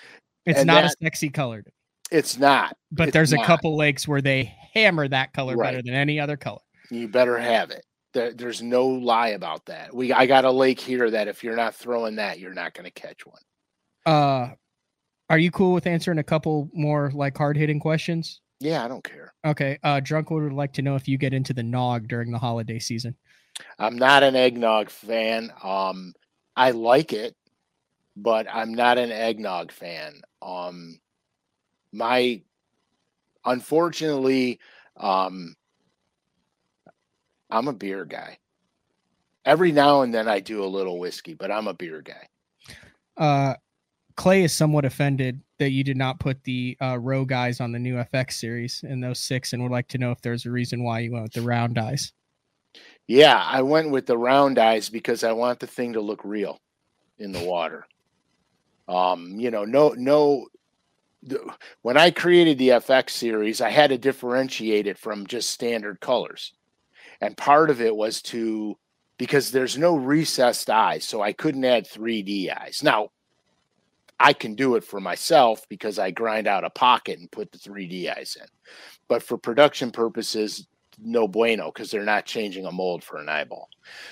[0.45, 1.63] It's And not that- a sexy color,
[2.11, 2.75] it's not.
[2.91, 6.37] but it's there's a couple lakes where they hammer that color better than any other
[6.37, 6.61] color.
[6.89, 7.83] You better have it.
[8.13, 9.93] There, there's no lie about that.
[9.93, 12.85] We I got a lake here that if you're not throwing that, you're not going
[12.85, 13.41] to catch one.
[14.05, 14.53] Uh,
[15.29, 18.39] are you cool with answering a couple more like hard hitting questions?
[18.61, 19.33] Yeah, I don't care.
[19.45, 19.77] Okay.
[19.83, 22.79] Uh, Drunkwood would like to know if you get into the nog during the holiday
[22.79, 23.15] season.
[23.79, 25.51] I'm not an eggnog fan.
[25.63, 26.13] Um,
[26.55, 27.35] I like it,
[28.15, 30.21] but I'm not an eggnog fan.
[30.41, 30.99] Um,
[31.91, 32.41] my
[33.45, 34.59] unfortunately,
[34.97, 35.55] um,
[37.49, 38.37] I'm a beer guy.
[39.45, 42.27] Every now and then I do a little whiskey, but I'm a beer guy.
[43.15, 43.55] Uh,
[44.17, 47.79] Clay is somewhat offended that you did not put the uh, row guys on the
[47.79, 50.83] new FX series in those six, and would like to know if there's a reason
[50.83, 52.11] why you went with the round eyes.
[53.07, 56.59] Yeah, I went with the round eyes because I want the thing to look real
[57.17, 57.87] in the water.
[58.87, 60.47] Um, you know, no, no.
[61.81, 66.53] When I created the FX series, I had to differentiate it from just standard colors,
[67.21, 68.77] and part of it was to
[69.17, 72.81] because there's no recessed eyes, so I couldn't add 3D eyes.
[72.83, 73.09] Now,
[74.19, 77.57] I can do it for myself because I grind out a pocket and put the
[77.57, 78.47] 3D eyes in,
[79.07, 80.67] but for production purposes,
[80.99, 83.69] no bueno because they're not changing a mold for an eyeball.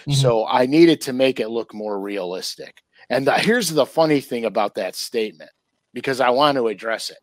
[0.07, 0.15] Mhm.
[0.15, 2.81] So I needed to make it look more realistic.
[3.09, 5.51] And the, here's the funny thing about that statement
[5.93, 7.17] because I want to address it.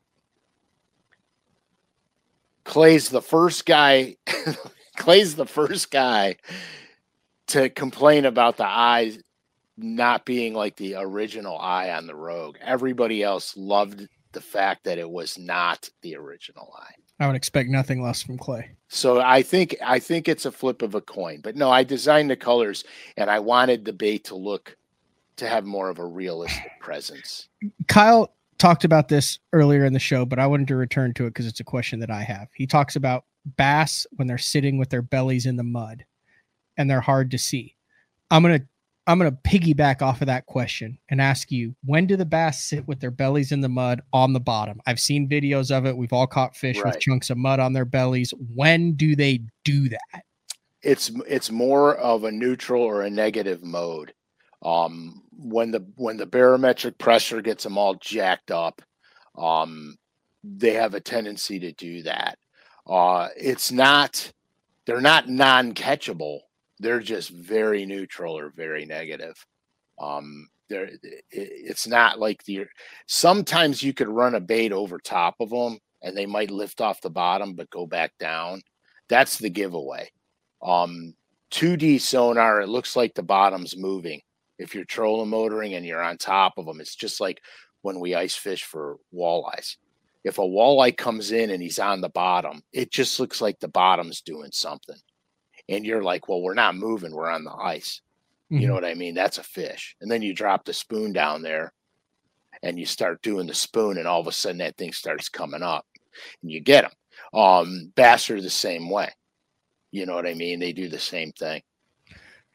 [2.65, 4.17] Clay's the first guy,
[4.97, 6.37] Clay's the first guy
[7.49, 9.19] to complain about the eyes
[9.77, 12.57] not being like the original eye on the Rogue.
[12.61, 16.95] Everybody else loved the fact that it was not the original eye.
[17.21, 18.71] I would expect nothing less from Clay.
[18.89, 21.41] So I think I think it's a flip of a coin.
[21.41, 22.85] But no, I designed the colors
[23.17, 24.77] and I wanted the bait to look
[25.37, 27.49] to have more of a realistic presence.
[27.89, 31.31] Kyle talked about this earlier in the show, but I wanted to return to it
[31.31, 32.49] because it's a question that I have.
[32.55, 33.25] He talks about
[33.57, 36.05] bass when they're sitting with their bellies in the mud
[36.77, 37.77] and they're hard to see.
[38.31, 38.63] I'm gonna
[39.07, 42.87] I'm gonna piggyback off of that question and ask you when do the bass sit
[42.87, 44.81] with their bellies in the mud on the bottom?
[44.87, 45.97] I've seen videos of it.
[45.97, 48.33] We've all caught fish with chunks of mud on their bellies.
[48.55, 50.25] When do they do that?
[50.83, 54.15] It's it's more of a neutral or a negative mode.
[54.63, 58.83] Um, when the when the barometric pressure gets them all jacked up,
[59.37, 59.97] um,
[60.45, 62.39] they have a tendency to do that.
[62.87, 64.33] Uh, it's not
[64.87, 66.41] they're not non-catchable.
[66.83, 69.35] They're just very neutral or very negative.
[70.01, 72.66] Um, they're it, it's not like the
[73.07, 77.01] sometimes you could run a bait over top of them and they might lift off
[77.01, 78.62] the bottom but go back down.
[79.09, 80.11] That's the giveaway.
[80.62, 81.14] Um,
[81.53, 84.20] 2D sonar, it looks like the bottom's moving.
[84.59, 87.41] If you're trolling motoring and you're on top of them, it's just like
[87.83, 89.76] when we ice fish for walleyes.
[90.24, 93.68] If a walleye comes in and he's on the bottom, it just looks like the
[93.68, 94.97] bottom's doing something.
[95.69, 98.01] And you're like, well, we're not moving, we're on the ice.
[98.61, 99.15] You know what I mean?
[99.15, 99.97] That's a fish.
[100.03, 101.73] And then you drop the spoon down there
[102.63, 105.63] and you start doing the spoon, and all of a sudden that thing starts coming
[105.63, 105.87] up
[106.43, 107.41] and you get them.
[107.41, 109.09] Um, bass are the same way.
[109.91, 110.61] You know what I mean?
[110.61, 111.63] They do the same thing.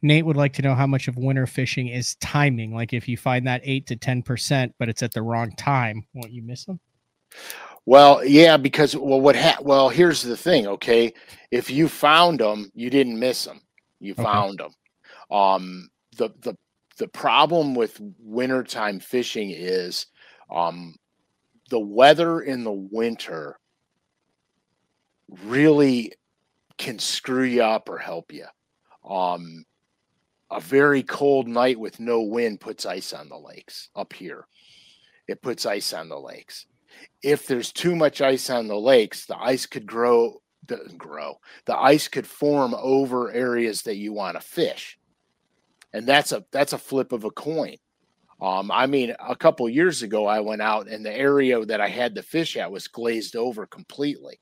[0.03, 2.75] Nate would like to know how much of winter fishing is timing.
[2.75, 6.05] Like if you find that eight to ten percent, but it's at the wrong time,
[6.13, 6.79] won't you miss them?
[7.87, 9.37] Well, yeah, because well, what?
[9.37, 10.67] Ha- well, here's the thing.
[10.67, 11.13] Okay,
[11.51, 13.61] if you found them, you didn't miss them.
[14.01, 14.23] You Okay.
[14.23, 14.73] found them.
[15.31, 16.55] Um, the the
[16.97, 20.05] the problem with wintertime fishing is,
[20.53, 20.95] um,
[21.69, 23.57] the weather in the winter
[25.45, 26.11] really
[26.77, 28.47] can screw you up or help you.
[29.09, 29.63] Um,
[30.51, 34.45] a very cold night with no wind puts ice on the lakes up here.
[35.29, 36.65] It puts ice on the lakes
[37.21, 41.39] if there's too much ice on the lakes, the ice could grow, doesn't grow.
[41.65, 44.99] The ice could form over areas that you want to fish,
[45.93, 47.77] and that's a that's a flip of a coin.
[48.39, 51.87] Um, I mean, a couple years ago, I went out and the area that I
[51.89, 54.39] had the fish at was glazed over completely,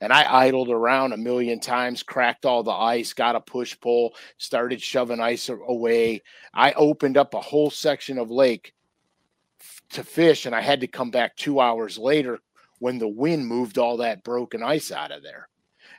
[0.00, 4.14] And I idled around a million times, cracked all the ice, got a push pull,
[4.36, 6.22] started shoving ice away.
[6.54, 8.74] I opened up a whole section of lake
[9.90, 12.38] to fish, and I had to come back two hours later
[12.78, 15.48] when the wind moved all that broken ice out of there.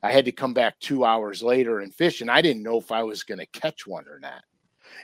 [0.02, 2.92] I had to come back two hours later and fish, and I didn't know if
[2.92, 4.44] I was going to catch one or not.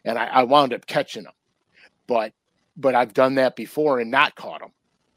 [0.05, 1.33] And I, I wound up catching them,
[2.07, 2.33] but
[2.77, 4.71] but I've done that before and not caught them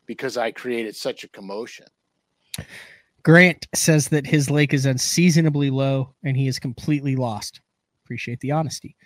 [0.06, 1.86] because I created such a commotion.
[3.24, 7.60] Grant says that his lake is unseasonably low and he is completely lost.
[8.04, 8.96] Appreciate the honesty.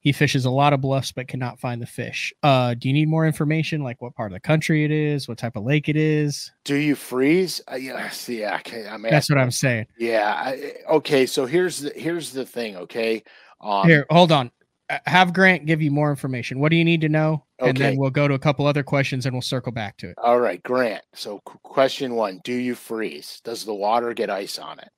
[0.00, 2.32] He fishes a lot of bluffs but cannot find the fish.
[2.42, 5.36] Uh, do you need more information, like what part of the country it is, what
[5.38, 6.50] type of lake it is?
[6.64, 7.60] Do you freeze?
[7.70, 8.58] Uh, yes, yeah.
[8.60, 9.86] Okay, I'm That's what I'm saying.
[9.98, 10.32] Yeah.
[10.34, 11.26] I, okay.
[11.26, 12.76] So here's the here's the thing.
[12.76, 13.22] Okay.
[13.60, 14.50] Um, Here, hold on.
[14.88, 16.60] Uh, have Grant give you more information.
[16.60, 17.44] What do you need to know?
[17.58, 20.14] And then we'll go to a couple other questions and we'll circle back to it.
[20.18, 21.04] All right, Grant.
[21.14, 23.40] So, question one Do you freeze?
[23.44, 24.88] Does the water get ice on it?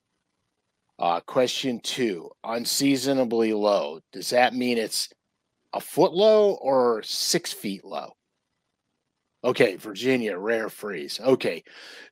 [1.03, 3.99] Uh, question two Unseasonably low.
[4.13, 5.09] Does that mean it's
[5.73, 8.13] a foot low or six feet low?
[9.43, 11.19] Okay, Virginia, rare freeze.
[11.19, 11.61] Okay,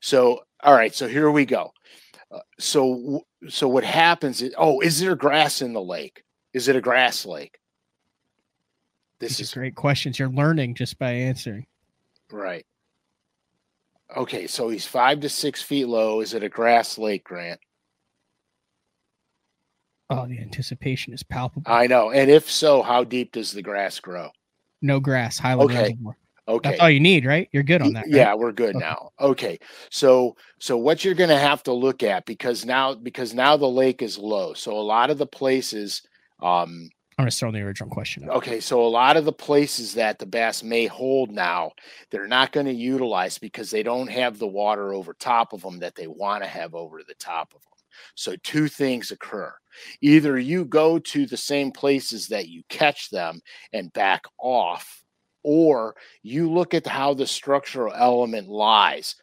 [0.01, 1.71] so, all right, so here we go.
[2.29, 6.25] Uh, so, so what happens is, oh, is there grass in the lake?
[6.53, 7.59] Is it a grass lake?
[9.19, 10.19] This These is great questions.
[10.19, 11.65] You're learning just by answering.
[12.29, 12.65] Right.
[14.17, 16.19] Okay, so he's five to six feet low.
[16.19, 17.61] Is it a grass lake, Grant?
[20.11, 21.71] Oh, the anticipation is palpable.
[21.71, 22.11] I know.
[22.11, 24.29] And if so, how deep does the grass grow?
[24.81, 25.83] No grass, Highland okay.
[25.83, 26.17] Reservoir.
[26.47, 26.69] Okay.
[26.71, 27.47] That's all you need, right?
[27.53, 28.01] You're good on that.
[28.01, 28.15] Right?
[28.15, 28.85] Yeah, we're good okay.
[28.85, 29.11] now.
[29.19, 29.59] Okay.
[29.89, 33.69] So so what you're going to have to look at because now because now the
[33.69, 34.53] lake is low.
[34.53, 36.01] So a lot of the places
[36.41, 38.27] um I'm going to throw the original question.
[38.29, 41.73] Okay, so a lot of the places that the bass may hold now,
[42.09, 45.77] they're not going to utilize because they don't have the water over top of them
[45.79, 47.70] that they want to have over the top of them.
[48.15, 49.53] So two things occur.
[50.01, 53.41] Either you go to the same places that you catch them
[53.73, 55.03] and back off,
[55.43, 59.15] or you look at how the structural element lies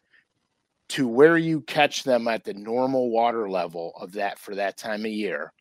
[0.89, 5.01] to where you catch them at the normal water level of that for that time
[5.01, 5.53] of year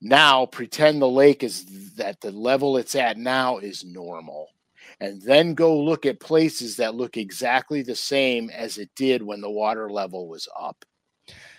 [0.00, 4.48] now pretend the lake is that the level it's at now is normal.
[5.00, 9.40] And then go look at places that look exactly the same as it did when
[9.40, 10.84] the water level was up.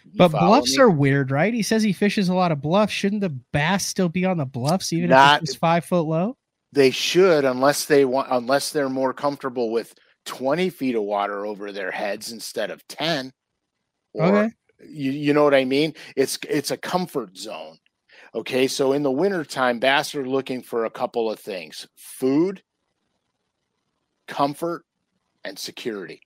[0.06, 0.84] You but bluffs me?
[0.84, 1.54] are weird, right?
[1.54, 2.93] He says he fishes a lot of bluffs.
[2.93, 6.38] Shouldn't the bass still be on the bluffs, even Not, if it's five foot low?
[6.74, 9.93] They should, unless they want, unless they're more comfortable with
[10.26, 13.32] 20 feet of water over their heads instead of 10.
[14.14, 14.54] Or, okay.
[14.88, 15.93] You, you know what I mean?
[16.16, 17.78] It's it's a comfort zone.
[18.34, 22.64] Okay, so in the wintertime, bass are looking for a couple of things food,
[24.28, 24.86] comfort,
[25.43, 26.22] and security.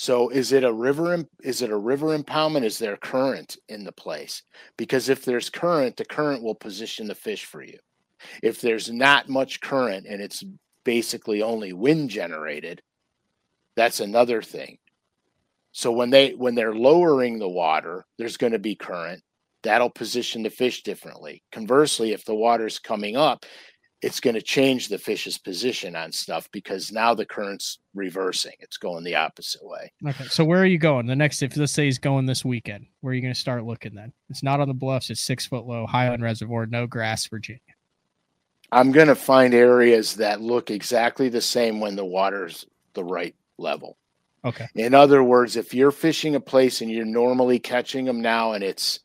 [0.00, 2.64] So is it a river is it a river impoundment?
[2.64, 4.42] Is there current in the place?
[4.78, 7.78] Because if there's current, the current will position the fish for you.
[8.42, 10.42] If there's not much current and it's
[10.84, 12.80] basically only wind generated,
[13.76, 14.78] that's another thing.
[15.72, 19.22] So when they when they're lowering the water, there's going to be current
[19.62, 21.42] that'll position the fish differently.
[21.52, 23.44] Conversely, if the water's coming up,
[24.02, 28.54] it's going to change the fish's position on stuff because now the current's reversing.
[28.60, 29.92] It's going the opposite way.
[30.06, 30.24] Okay.
[30.24, 31.06] So where are you going?
[31.06, 33.64] The next, if let's say he's going this weekend, where are you going to start
[33.64, 34.12] looking then?
[34.30, 35.10] It's not on the bluffs.
[35.10, 37.60] It's six foot low, Highland Reservoir, no grass, Virginia.
[38.72, 43.34] I'm going to find areas that look exactly the same when the water's the right
[43.58, 43.96] level.
[44.44, 44.68] Okay.
[44.74, 48.64] In other words, if you're fishing a place and you're normally catching them now and
[48.64, 49.00] it's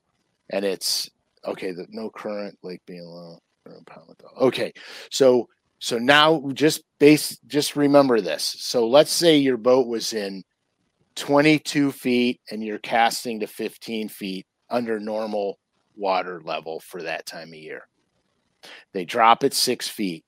[0.52, 1.10] and it's
[1.46, 1.72] okay.
[1.72, 3.40] The no current lake being low.
[4.38, 4.74] Okay,
[5.10, 5.48] so
[5.80, 8.56] so now just base just remember this.
[8.60, 10.44] So let's say your boat was in
[11.16, 15.60] 22 feet and you're casting to 15 feet under normal
[15.96, 17.88] water level for that time of year.
[18.94, 20.26] They drop it six feet.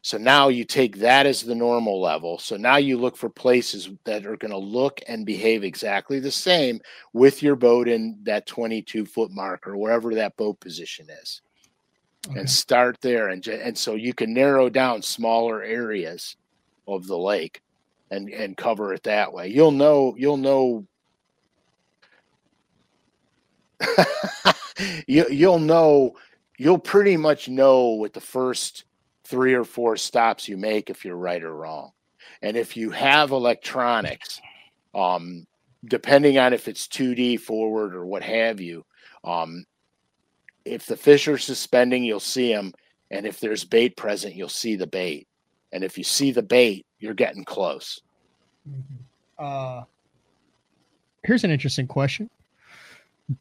[0.00, 2.38] So now you take that as the normal level.
[2.38, 6.30] So now you look for places that are going to look and behave exactly the
[6.30, 6.80] same
[7.12, 11.42] with your boat in that 22 foot mark or wherever that boat position is.
[12.26, 12.40] Okay.
[12.40, 13.28] And start there.
[13.28, 16.36] And, and so you can narrow down smaller areas
[16.86, 17.62] of the lake
[18.10, 19.48] and, and cover it that way.
[19.48, 20.86] You'll know, you'll know.
[25.06, 26.16] you, you'll know,
[26.58, 28.84] you'll pretty much know with the first
[29.24, 31.92] three or four stops you make if you're right or wrong.
[32.42, 34.40] And if you have electronics,
[34.94, 35.46] um,
[35.84, 38.84] depending on if it's 2D forward or what have you,
[39.24, 39.64] um,
[40.68, 42.72] if the fish are suspending, you'll see them.
[43.10, 45.26] And if there's bait present, you'll see the bait.
[45.72, 48.00] And if you see the bait, you're getting close.
[48.68, 48.94] Mm-hmm.
[49.38, 49.84] Uh,
[51.24, 52.28] here's an interesting question.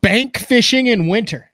[0.01, 1.51] Bank fishing in winter.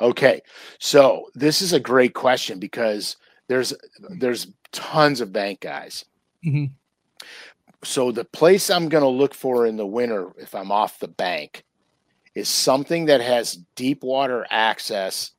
[0.00, 0.40] Okay.
[0.78, 3.16] So this is a great question because
[3.48, 3.74] there's
[4.18, 6.04] there's tons of bank guys.
[6.44, 6.70] Mhm.
[7.84, 11.08] So the place I'm going to look for in the winter if I'm off the
[11.08, 11.64] bank
[12.38, 15.32] is something that has deep water access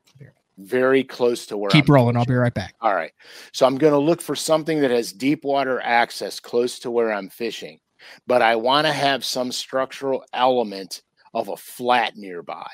[0.57, 2.17] very close to where Keep I'm rolling.
[2.17, 2.75] I'll be right back.
[2.81, 3.13] All right.
[3.53, 7.13] So I'm going to look for something that has deep water access close to where
[7.13, 7.79] I'm fishing,
[8.27, 11.01] but I want to have some structural element
[11.33, 12.67] of a flat nearby.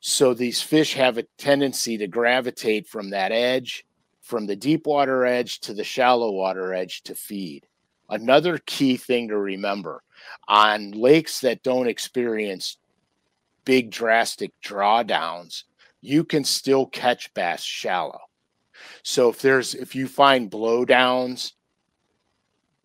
[0.00, 3.84] So these fish have a tendency to gravitate from that edge,
[4.20, 7.66] from the deep water edge to the shallow water edge to feed.
[8.08, 10.02] Another key thing to remember
[10.46, 12.76] on lakes that don't experience
[13.64, 15.64] big drastic drawdowns,
[16.00, 18.20] you can still catch bass shallow.
[19.02, 21.52] So if there's if you find blowdowns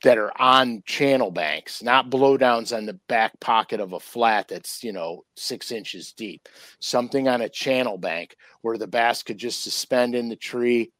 [0.04, 4.84] that are on channel banks, not blowdowns on the back pocket of a flat that's
[4.84, 6.48] you know six inches deep,
[6.80, 10.92] something on a channel bank where the bass could just suspend in the tree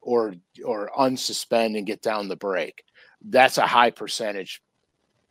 [0.00, 2.84] or or unsuspend and get down the break.
[3.22, 4.62] That's a high percentage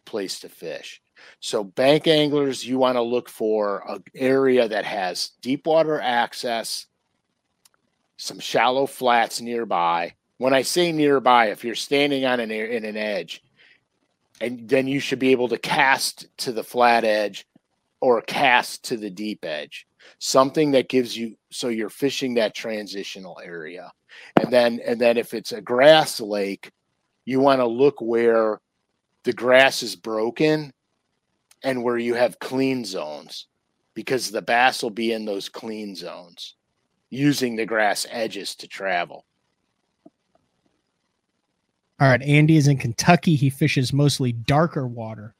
[0.06, 1.02] place to fish.
[1.39, 6.88] So bank anglers, you want to look for an area that has deep water access,
[8.17, 10.13] some shallow flats nearby.
[10.38, 13.43] When I say nearby, if you're standing on an in an edge,
[14.41, 17.45] and then you should be able to cast to the flat edge
[18.01, 19.86] or cast to the deep edge.
[20.20, 23.91] Something that gives you so you're fishing that transitional area.
[24.39, 26.72] And then and then if it's a grass lake,
[27.26, 28.59] you want to look where
[29.24, 30.74] the grass is broken
[31.64, 33.47] and where you have clean zones
[33.93, 36.55] because the bass will be in those clean zones
[37.10, 39.26] using the grass edges to travel.
[41.99, 42.22] All right.
[42.22, 43.36] Andy is in Kentucky.
[43.36, 45.36] He fishes mostly darker water.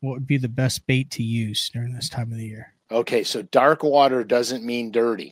[0.00, 2.74] What would be the best bait to use during this time of the year?
[2.90, 5.30] Okay, so dark water doesn't mean dirty.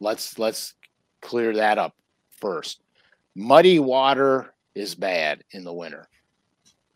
[0.00, 0.74] Let's let's
[1.20, 1.94] clear that up
[2.40, 2.80] first.
[3.36, 6.08] Muddy water is bad in the winter.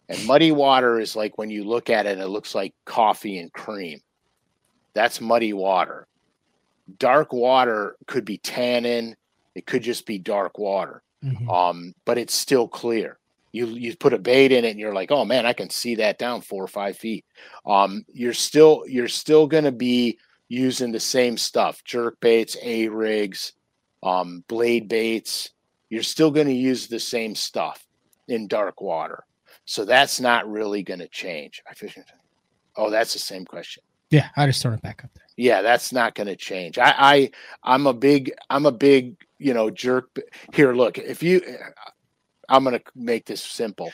[0.08, 3.52] And muddy water is like when you look at it, it looks like coffee and
[3.52, 4.00] cream.
[4.94, 6.06] That's muddy water.
[6.98, 9.16] Dark water could be tannin.
[9.54, 11.02] It could just be dark water.
[11.22, 11.48] Mhm.
[11.52, 13.18] Um, but it's still clear.
[13.52, 15.96] You you put a bait in it and you're like, oh man, I can see
[15.96, 17.24] that down four or five feet.
[17.66, 23.52] Um, you're still you're still gonna be using the same stuff, jerk baits, A rigs,
[24.02, 25.50] um, blade baits.
[25.90, 27.86] You're still gonna use the same stuff
[28.28, 29.24] in dark water.
[29.68, 31.62] So that's not really gonna change.
[32.80, 33.82] Oh, that's the same question.
[34.08, 35.24] Yeah, I just thrown it back up there.
[35.36, 36.78] Yeah, that's not going to change.
[36.78, 37.30] I, I,
[37.64, 40.16] I'm a big, I'm a big, you know, jerk.
[40.54, 41.90] Here, look, if you, uh,
[42.48, 43.90] I'm going to make this simple,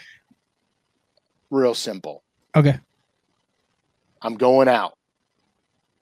[1.50, 2.22] real simple.
[2.54, 2.78] Okay.
[4.20, 4.98] I'm going out.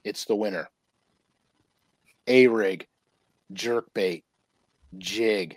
[0.03, 0.69] It's the winter.
[2.27, 2.89] A rig,
[3.53, 4.25] jerk bait,
[4.99, 5.57] jig,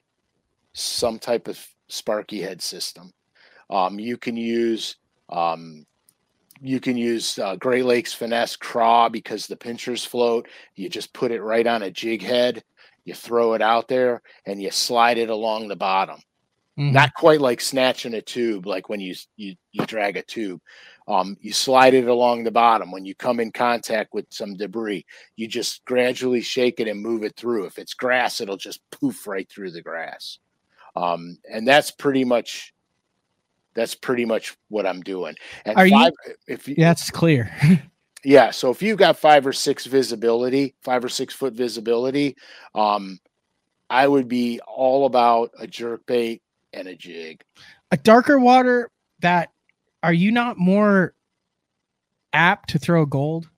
[0.73, 3.11] some type of sparky head system.
[3.69, 4.95] Um, you can use
[5.29, 5.85] um,
[6.61, 10.47] you can use uh, Great Lakes finesse craw because the pinchers float.
[10.75, 12.63] You just put it right on a jig head.
[13.03, 16.19] You throw it out there and you slide it along the bottom
[16.77, 16.91] Mhm.
[16.91, 20.59] not quite like snatching a tube like when you you you drag a tube
[21.07, 25.05] um, you slide it along the bottom when you come in contact with some debris
[25.37, 29.25] you just gradually shake it and move it through if it's grass it'll just poof
[29.25, 30.39] right through the grass
[30.97, 32.73] um, and that's pretty much
[33.75, 36.13] that's pretty much what i'm doing and Are you- five,
[36.47, 37.51] if you, yeah, it's clear.
[38.23, 42.35] yeah so if you've got five or six visibility five or six foot visibility
[42.73, 43.19] um,
[43.89, 46.41] i would be all about a jerk bait
[46.73, 47.43] and a jig
[47.91, 49.49] a darker water that
[50.03, 51.15] are you not more
[52.35, 53.49] apt to throw gold?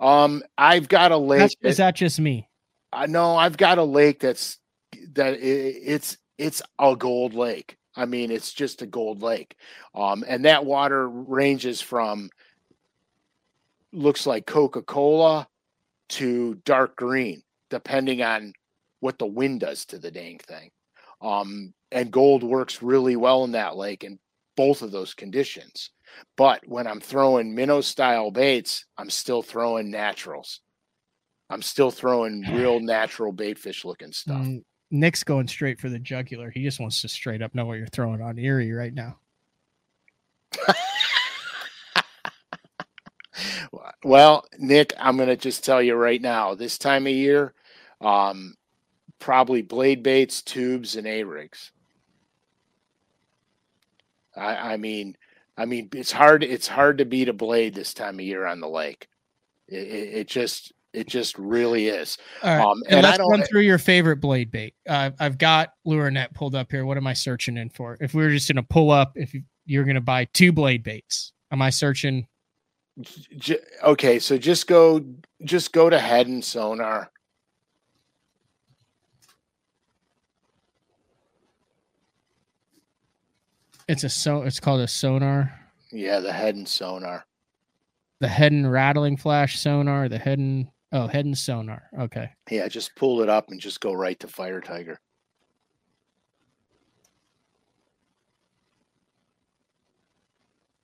[0.00, 1.40] Um, I've got a lake.
[1.40, 2.48] That's, is that, just me?
[2.92, 4.58] I know I've got a lake that's
[5.14, 7.78] that i it's it's a gold lake.
[7.96, 9.56] I mean, it's just a gold lake.
[9.94, 12.30] Um, and that water ranges from
[13.92, 15.46] looks like Coca Cola
[16.10, 18.52] to dark green, depending on
[19.00, 20.70] what the wind does to the dang thing.
[21.20, 24.18] Um, and gold works really well in that lake in
[24.56, 25.90] both of those conditions.
[26.36, 30.60] But when I'm throwing minnow style baits, I'm still throwing naturals.
[31.50, 34.46] I'm still throwing real natural bait fish looking stuff.
[34.90, 36.50] Nick's going straight for the jugular.
[36.50, 39.18] He just wants to straight up know what you're throwing on Erie right now.
[44.04, 47.54] Well, Nick, I'm going to just tell you right now, this time of year,
[48.02, 48.54] um,
[49.18, 51.72] probably blade baits, tubes, and A rigs.
[54.36, 55.16] I, I mean,
[55.56, 56.44] I mean, it's hard.
[56.44, 59.08] It's hard to beat a blade this time of year on the lake.
[59.68, 62.16] It, it, it just, it just really is.
[62.42, 64.74] All right, um, and, and let's run through your favorite blade bait.
[64.88, 66.86] Uh, I've got LureNet pulled up here.
[66.86, 67.98] What am I searching in for?
[68.00, 69.34] If we were just going to pull up, if
[69.66, 72.26] you're going to buy two blade baits, am I searching?
[73.82, 75.04] okay, so just go,
[75.44, 77.10] just go to Heddon Sonar.
[83.88, 84.42] It's a so.
[84.42, 85.52] It's called a sonar.
[85.92, 87.26] Yeah, the Heddon sonar.
[88.20, 90.08] The Heddon rattling flash sonar.
[90.08, 91.82] The Heddon oh, Heddon Sonar.
[91.98, 92.30] Okay.
[92.50, 94.98] Yeah, just pull it up and just go right to Fire Tiger.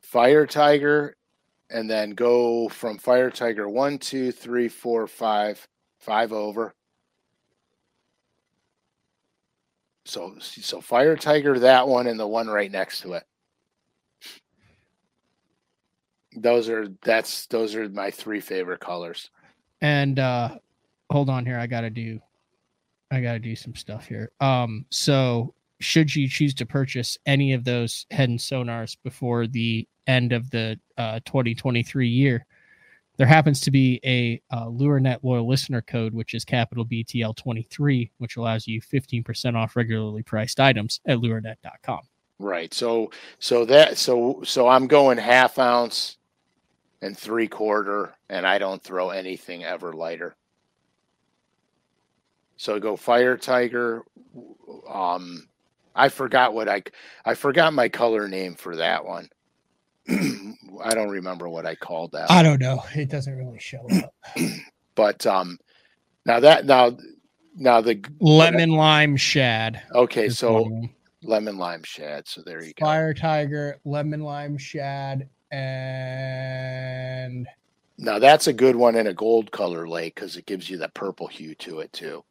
[0.03, 1.15] Fire Tiger,
[1.71, 5.67] and then go from Fire Tiger one, two, three, four, five,
[6.01, 6.75] five over.
[10.05, 13.23] So so Fire Tiger, that one, and the one right next to it.
[16.37, 19.31] Those are that's those are my three favorite colors.
[19.81, 20.59] And uh
[21.11, 22.21] hold on here, I gotta do
[23.11, 24.33] I gotta do some stuff here.
[24.41, 30.33] Um so should you choose to purchase any of those Heddon Sonars before the end
[30.33, 32.47] of the uh, 2023 year,
[33.17, 38.37] there happens to be a uh, LureNet loyal listener code, which is capital BTL23, which
[38.37, 42.01] allows you 15% off regularly priced items at lurenet.com.
[42.39, 42.73] Right.
[42.73, 46.17] So, so that, so, so I'm going half ounce
[47.03, 50.37] and three quarter, and I don't throw anything ever lighter.
[52.57, 54.05] So go Fire Tiger.
[54.89, 55.49] Um,
[55.95, 56.83] I forgot what I,
[57.25, 59.29] I forgot my color name for that one.
[60.09, 62.31] I don't remember what I called that.
[62.31, 62.83] I don't know.
[62.95, 64.15] It doesn't really show up.
[64.95, 65.59] but um,
[66.27, 66.97] now that now
[67.55, 69.83] now the lemon lime shad.
[69.95, 70.69] Okay, so
[71.23, 72.29] lemon lime shad.
[72.29, 72.87] So there you go.
[72.87, 77.47] Fire tiger, lemon lime shad, and
[77.99, 80.95] now that's a good one in a gold color lake because it gives you that
[80.95, 82.25] purple hue to it too.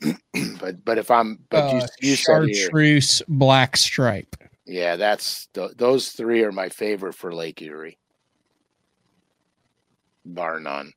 [0.60, 4.36] but but if I'm but uh, you, you chartreuse black stripe.
[4.66, 7.98] Yeah, that's th- those three are my favorite for Lake Erie,
[10.24, 10.92] bar none.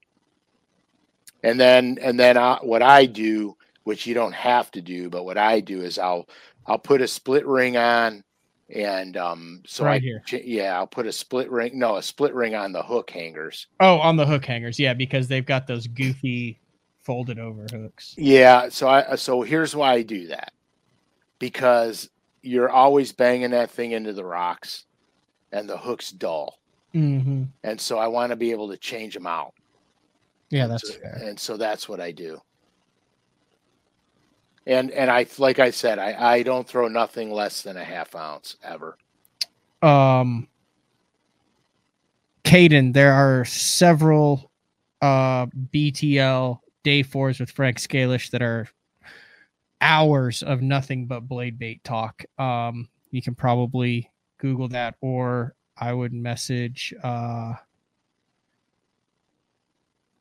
[1.43, 5.25] And then and then I, what I do, which you don't have to do, but
[5.25, 6.27] what I do is I'll
[6.65, 8.23] I'll put a split ring on,
[8.69, 10.23] and um, so right I here.
[10.43, 13.67] yeah I'll put a split ring, no a split ring on the hook hangers.
[13.79, 16.59] Oh, on the hook hangers, yeah, because they've got those goofy
[17.01, 18.15] folded over hooks.
[18.17, 20.51] Yeah, so I so here's why I do that
[21.39, 22.09] because
[22.41, 24.85] you're always banging that thing into the rocks
[25.51, 26.59] and the hook's dull.
[26.93, 27.43] Mm-hmm.
[27.63, 29.53] And so I want to be able to change them out.
[30.49, 30.99] Yeah, that's so.
[31.03, 32.41] And so that's what I do.
[34.67, 38.13] And and I like I said, I, I don't throw nothing less than a half
[38.15, 38.97] ounce ever.
[39.81, 40.47] Um
[42.43, 44.51] Caden, there are several
[45.01, 48.67] uh BTL day fours with Frank Scalish that are
[49.81, 52.23] hours of nothing but blade bait talk.
[52.37, 56.93] Um, you can probably Google that, or I would message.
[57.03, 57.53] Uh,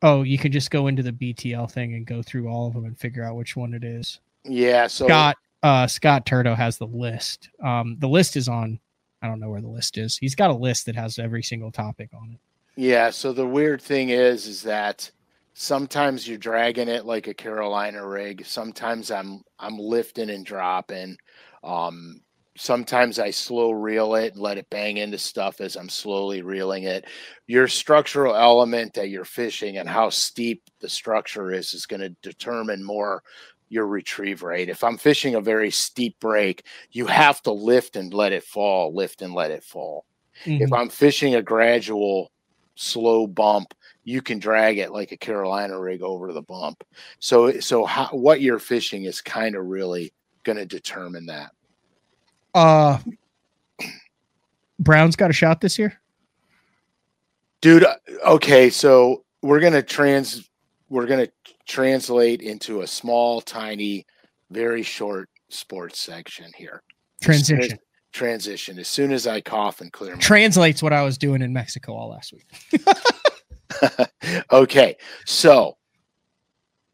[0.03, 2.85] oh, you can just go into the BTL thing and go through all of them
[2.85, 4.21] and figure out which one it is.
[4.49, 4.87] Yeah.
[4.87, 7.51] So Scott uh, Scott Turdo has the list.
[7.63, 8.79] Um, the list is on.
[9.23, 10.17] I don't know where the list is.
[10.17, 12.39] He's got a list that has every single topic on it.
[12.81, 13.11] Yeah.
[13.11, 15.11] So the weird thing is, is that
[15.55, 18.45] sometimes you're dragging it like a Carolina rig.
[18.45, 21.17] Sometimes I'm I'm lifting and dropping.
[21.65, 22.21] Um,
[22.57, 26.85] sometimes I slow reel it and let it bang into stuff as I'm slowly reeling
[26.85, 27.07] it.
[27.47, 32.11] Your structural element that you're fishing and how steep the structure is is going to
[32.23, 33.23] determine more
[33.69, 34.69] your retrieve rate.
[34.69, 38.95] If I'm fishing a very steep break, you have to lift and let it fall,
[38.95, 40.05] lift and let it fall.
[40.45, 40.63] Mm-hmm.
[40.63, 42.31] If I'm fishing a gradual
[42.75, 46.85] slow bump, you can drag it like a Carolina rig over the bump.
[47.19, 50.13] So, so how, what you're fishing is kind of really
[50.45, 51.51] going to determine that.
[52.55, 52.99] Uh,
[54.79, 56.01] Brown's got a shot this year,
[57.61, 57.85] dude.
[57.85, 57.97] Uh,
[58.27, 60.49] okay, so we're gonna trans,
[60.89, 61.29] we're gonna
[61.67, 64.07] translate into a small, tiny,
[64.51, 66.83] very short sports section here.
[67.23, 67.73] Transition.
[67.73, 67.79] As,
[68.13, 68.79] transition.
[68.79, 70.17] As soon as I cough and clear.
[70.17, 72.81] Translates what I was doing in Mexico all last week.
[74.53, 75.77] okay, so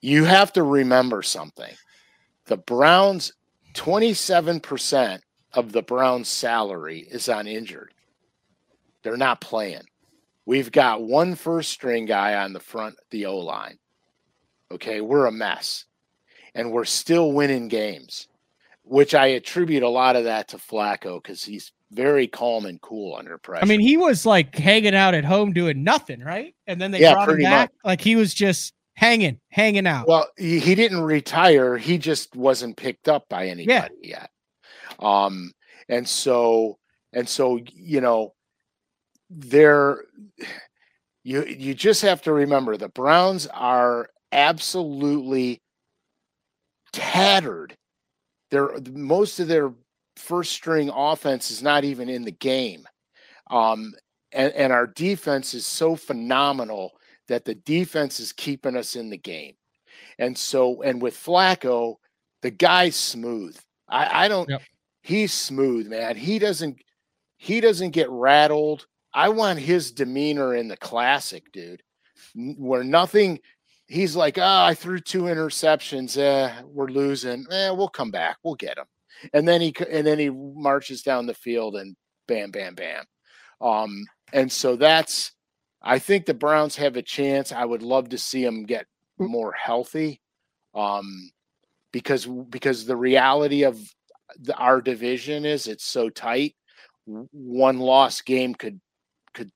[0.01, 1.72] you have to remember something.
[2.47, 3.32] The Browns,
[3.74, 5.20] 27%
[5.55, 7.95] of the Browns' salary is on injured.
[9.03, 9.82] They're not playing.
[10.45, 13.78] We've got one first string guy on the front, the O line.
[14.73, 15.85] Okay, we're a mess.
[16.55, 18.29] And we're still winning games,
[18.85, 23.16] which I attribute a lot of that to Flacco because he's very calm and cool
[23.16, 23.64] under pressure.
[23.64, 26.55] I mean, he was like hanging out at home doing nothing, right?
[26.66, 27.70] And then they Yeah, brought him back.
[27.85, 30.07] Like he was just hanging, hanging out.
[30.07, 31.79] Well, he, he didn't retire.
[31.79, 34.31] He just wasn't picked up by anybody yet.
[34.99, 35.53] Um,
[35.89, 36.79] and so
[37.12, 38.35] and so, you know,
[39.31, 40.05] there
[41.25, 45.61] you you just have to remember the Browns are absolutely
[46.93, 47.76] tattered.
[48.51, 49.72] They're most of their
[50.16, 52.87] first string offense is not even in the game.
[53.51, 53.93] Um,
[54.33, 56.93] and, and our defense is so phenomenal
[57.28, 59.55] that the defense is keeping us in the game.
[60.18, 61.97] And so, and with Flacco,
[62.43, 63.59] the guy's smooth.
[63.89, 64.62] I, I don't, Yep.
[65.03, 66.16] he's smooth, man.
[66.16, 66.78] He doesn't,
[67.39, 68.87] he doesn't get rattled.
[69.14, 71.83] I want his demeanor in the classic, dude,
[72.35, 73.41] where nothing,
[73.87, 76.16] he's like, ah, I threw two interceptions.
[76.18, 77.47] Eh, we're losing.
[77.51, 78.39] Eh, we'll come back.
[78.43, 78.87] We'll get him.
[79.33, 81.95] And then he, and then he marches down the field and
[82.26, 83.05] bam, bam, bam.
[83.61, 85.33] Um, and so that's,
[85.83, 87.53] I think the Browns have a chance.
[87.53, 88.87] I would love to see them get
[89.18, 90.20] more healthy,
[90.74, 91.30] um,
[91.93, 93.78] because because the reality of
[94.41, 96.55] the, our division is it's so tight.
[97.05, 98.80] One lost game could
[99.35, 99.51] could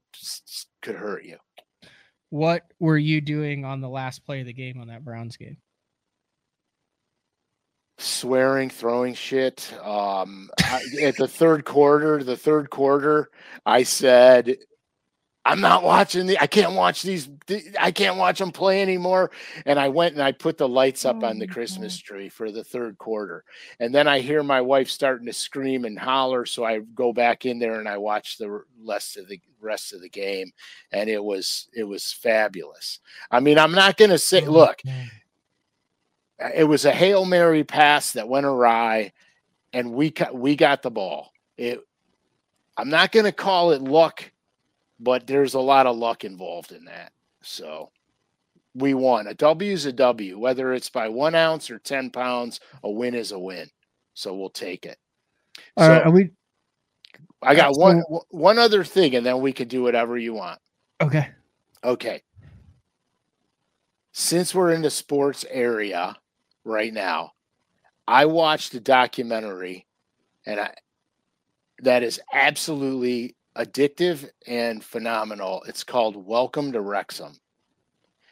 [0.82, 1.38] could hurt you.
[2.30, 5.56] What were you doing on the last play of the game on that Browns game?
[7.98, 9.72] Swearing, throwing shit.
[9.82, 10.50] Um,
[11.00, 13.30] at the third quarter, the third quarter,
[13.64, 14.56] I said,
[15.46, 16.40] "I'm not watching the.
[16.40, 17.28] I can't watch these.
[17.80, 19.30] I can't watch them play anymore."
[19.64, 22.50] And I went and I put the lights up Oh on the Christmas tree for
[22.50, 23.44] the third quarter.
[23.80, 27.46] And then I hear my wife starting to scream and holler, so I go back
[27.46, 30.52] in there and I watch the rest of the rest of the game,
[30.92, 33.00] and it was it was fabulous.
[33.30, 35.10] I mean, I'm not going to say, Oh, look, man.
[36.42, 39.12] Uh, it was a hail mary pass that went awry
[39.72, 41.80] and we we got the ball it
[42.76, 44.30] i'm not going to call it luck
[45.00, 47.12] but there's a lot of luck involved in that.
[47.42, 47.90] So
[48.74, 49.26] we won.
[49.26, 50.38] A w is a w.
[50.38, 53.68] Whether it's by one ounce or 10 pounds a win is a win.
[54.14, 54.98] So we'll take it.
[55.76, 56.30] All so right, are we
[57.42, 60.58] i got one one other thing and then we can do whatever you want.
[61.00, 61.28] Okay?
[61.84, 62.22] Okay.
[64.12, 66.16] Since we're in the sports area
[66.64, 67.32] right now,
[68.08, 69.86] I watched a documentary
[70.46, 70.74] and I
[71.82, 75.62] that is absolutely addictive and phenomenal.
[75.66, 77.38] It's called Welcome to Wrexham.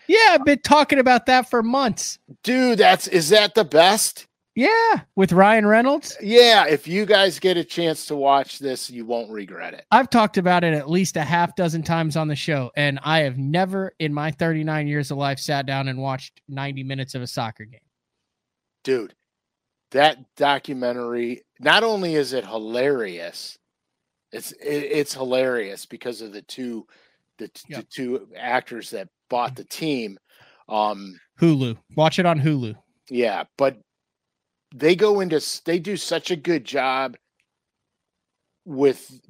[0.06, 2.18] Yeah, I've been talking about that for months.
[2.42, 4.26] Dude, that's is that the best?
[4.54, 6.16] Yeah, with Ryan Reynolds.
[6.22, 9.84] Yeah, if you guys get a chance to watch this, you won't regret it.
[9.90, 13.20] I've talked about it at least a half dozen times on the show, and I
[13.20, 17.22] have never in my 39 years of life sat down and watched 90 minutes of
[17.22, 17.80] a soccer game.
[18.84, 19.14] Dude,
[19.90, 23.58] that documentary not only is it hilarious,
[24.34, 26.86] it's it, it's hilarious because of the two
[27.38, 30.18] the, t- the two actors that bought the team.
[30.68, 31.76] Um Hulu.
[31.96, 32.74] Watch it on Hulu.
[33.08, 33.78] yeah, but
[34.74, 37.16] they go into they do such a good job
[38.64, 39.20] with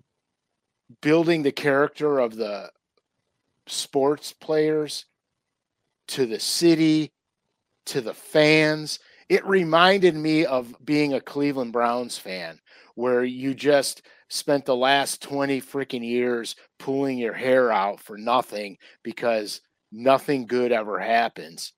[1.01, 2.71] building the character of the
[3.67, 5.07] sports players
[6.07, 7.11] to the city
[7.87, 8.99] to the fans
[9.29, 12.61] it reminded me of being a Cleveland Browns fan
[12.95, 14.03] where you just
[14.35, 19.61] spent the last 20 freaking years pulling your hair out for nothing because
[19.93, 21.73] nothing good ever happens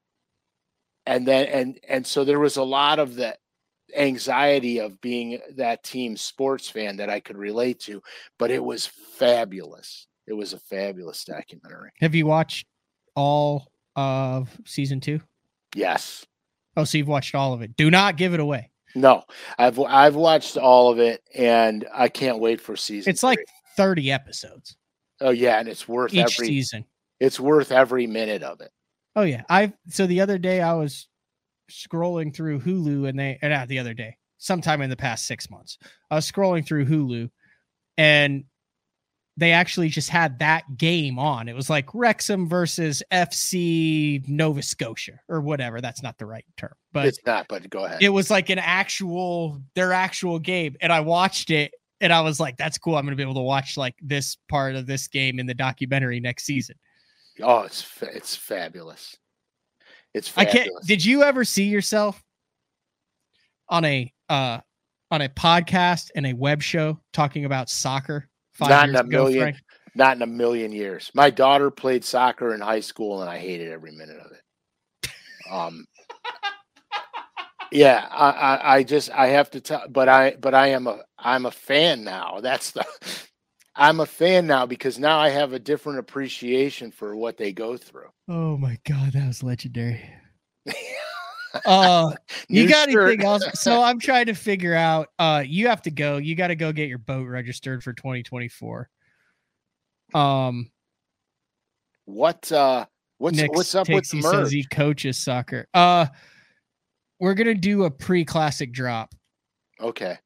[1.04, 3.36] and then and and so there was a lot of the
[3.96, 8.02] anxiety of being that team sports fan that I could relate to
[8.38, 12.66] but it was fabulous it was a fabulous documentary Have you watched
[13.14, 15.20] all of season two?
[15.74, 16.24] yes
[16.78, 17.74] Oh, so you've watched all of it.
[17.74, 18.68] Do not give it away.
[18.94, 19.24] No
[19.58, 23.44] I've I've watched all of it and I can't wait for season It's like
[23.76, 24.76] 30 episodes
[25.20, 26.84] oh yeah and it's worth each every season.
[27.20, 28.70] it's worth every minute of it
[29.18, 29.44] Oh yeah.
[29.48, 31.08] I so the other day I was
[31.70, 35.48] scrolling through Hulu and they and not the other day, sometime in the past six
[35.48, 35.78] months.
[36.10, 37.30] I was scrolling through Hulu
[37.96, 38.44] and
[39.36, 41.48] they actually just had that game on.
[41.48, 45.80] It was like Wrexham versus FC Nova Scotia or whatever.
[45.80, 48.58] That's not the right term, but it's not but go ahead it was like an
[48.58, 53.04] actual their actual game and i watched it and i was like that's cool i'm
[53.04, 56.44] gonna be able to watch like this part of this game in the documentary next
[56.44, 56.74] season
[57.42, 59.16] oh it's fa- it's fabulous
[60.14, 60.54] it's fabulous.
[60.54, 62.22] i can't did you ever see yourself
[63.68, 64.58] on a uh
[65.10, 69.08] on a podcast and a web show talking about soccer five Not in a ago,
[69.08, 69.42] million.
[69.42, 69.56] Frank?
[69.94, 73.70] not in a million years my daughter played soccer in high school and I hated
[73.70, 75.10] every minute of it
[75.50, 75.86] um
[77.72, 81.00] yeah I, I i just i have to tell but i but i am a
[81.18, 82.38] I'm a fan now.
[82.40, 82.86] That's the
[83.74, 87.76] I'm a fan now because now I have a different appreciation for what they go
[87.76, 88.10] through.
[88.28, 90.00] Oh my god, that was legendary.
[91.64, 92.12] uh
[92.48, 93.08] you got shirt.
[93.08, 93.44] anything else?
[93.54, 96.16] So I'm trying to figure out uh you have to go.
[96.18, 98.88] You got to go get your boat registered for 2024.
[100.14, 100.70] Um
[102.04, 102.86] What uh
[103.18, 104.52] what's Nick what's up with the he says merch?
[104.52, 105.66] he coaches soccer.
[105.74, 106.06] Uh
[107.18, 109.14] we're gonna do a pre-classic drop.
[109.80, 110.16] Okay.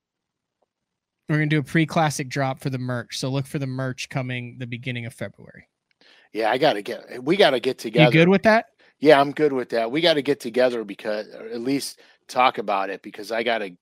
[1.28, 3.18] We're gonna do a pre-classic drop for the merch.
[3.18, 5.68] So look for the merch coming the beginning of February.
[6.32, 8.06] Yeah, I gotta get we gotta get together.
[8.06, 8.66] You good with that?
[9.00, 9.90] Yeah, I'm good with that.
[9.90, 13.72] We gotta get together because or at least talk about it because I gotta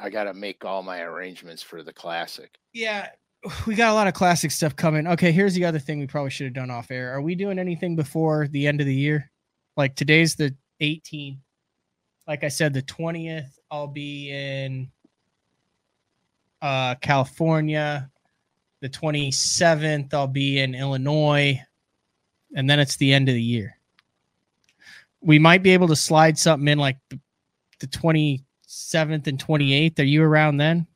[0.00, 2.58] I gotta make all my arrangements for the classic.
[2.72, 3.08] Yeah,
[3.66, 5.06] we got a lot of classic stuff coming.
[5.06, 7.12] Okay, here's the other thing we probably should have done off air.
[7.14, 9.30] Are we doing anything before the end of the year?
[9.76, 11.38] Like today's the 18th.
[12.26, 14.90] Like I said, the 20th, I'll be in
[16.60, 18.10] uh, California.
[18.80, 21.60] The 27th, I'll be in Illinois.
[22.54, 23.77] And then it's the end of the year.
[25.20, 27.18] We might be able to slide something in like the,
[27.80, 29.98] the 27th and 28th.
[29.98, 30.86] Are you around then?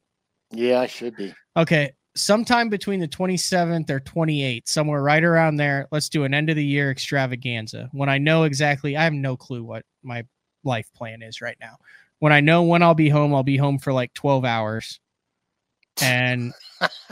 [0.50, 1.34] Yeah, I should be.
[1.56, 6.50] Okay, sometime between the 27th or 28th, somewhere right around there, let's do an end
[6.50, 7.88] of the year extravaganza.
[7.92, 10.24] When I know exactly, I have no clue what my
[10.64, 11.76] life plan is right now.
[12.18, 15.00] When I know when I'll be home, I'll be home for like 12 hours.
[16.00, 16.52] And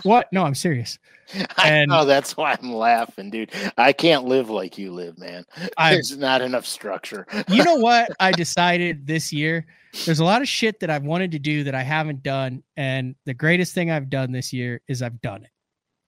[0.03, 0.29] what?
[0.33, 0.99] No, I'm serious.
[1.57, 3.53] I know that's why I'm laughing, dude.
[3.77, 5.45] I can't live like you live, man.
[5.77, 7.27] I There's not enough structure.
[7.49, 9.67] you know what I decided this year?
[10.05, 12.63] There's a lot of shit that I've wanted to do that I haven't done.
[12.77, 15.51] And the greatest thing I've done this year is I've done it.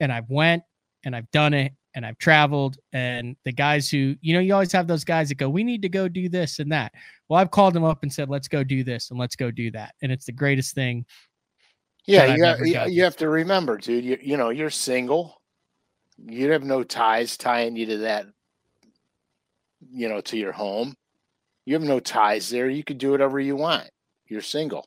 [0.01, 0.62] And I've went
[1.05, 2.78] and I've done it and I've traveled.
[2.93, 5.82] And the guys who, you know, you always have those guys that go, we need
[5.82, 6.93] to go do this and that.
[7.28, 9.70] Well, I've called them up and said, let's go do this and let's go do
[9.72, 9.94] that.
[10.02, 11.05] And it's the greatest thing.
[12.06, 14.04] Yeah, you, got, never you, have to remember, dude.
[14.04, 15.40] You, you know, you're single.
[16.24, 18.26] You have no ties tying you to that,
[19.90, 20.94] you know, to your home.
[21.64, 22.68] You have no ties there.
[22.68, 23.88] You could do whatever you want.
[24.26, 24.84] You're single.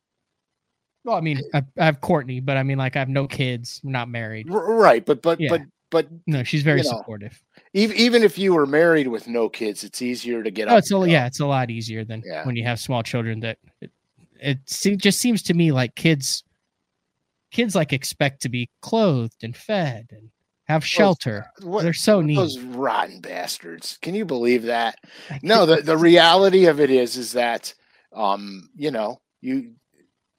[1.06, 3.80] Well, I mean, I, I have Courtney, but I mean, like, I have no kids.
[3.84, 4.50] I'm not married.
[4.52, 5.50] R- right, but but Yeah.
[5.50, 5.62] but
[5.92, 7.40] but No, she's very You know, supportive.
[7.74, 10.90] even even if you were married with no kids, it's easier to get Oh, it's
[10.92, 11.04] a, go.
[11.04, 12.46] yeah, it's a lot easier than Yeah.
[12.46, 13.40] when you have small children.
[13.42, 13.92] That it,
[14.42, 16.44] it just seems to me like kids,
[17.56, 20.30] kids like expect to be clothed and fed and
[20.66, 21.46] have shelter.
[21.62, 22.36] What, They're so neat.
[22.36, 23.98] those rotten bastards.
[24.02, 24.98] Can you believe that?
[25.42, 27.74] No, the, the reality of it is is that
[28.14, 29.76] um, you know, you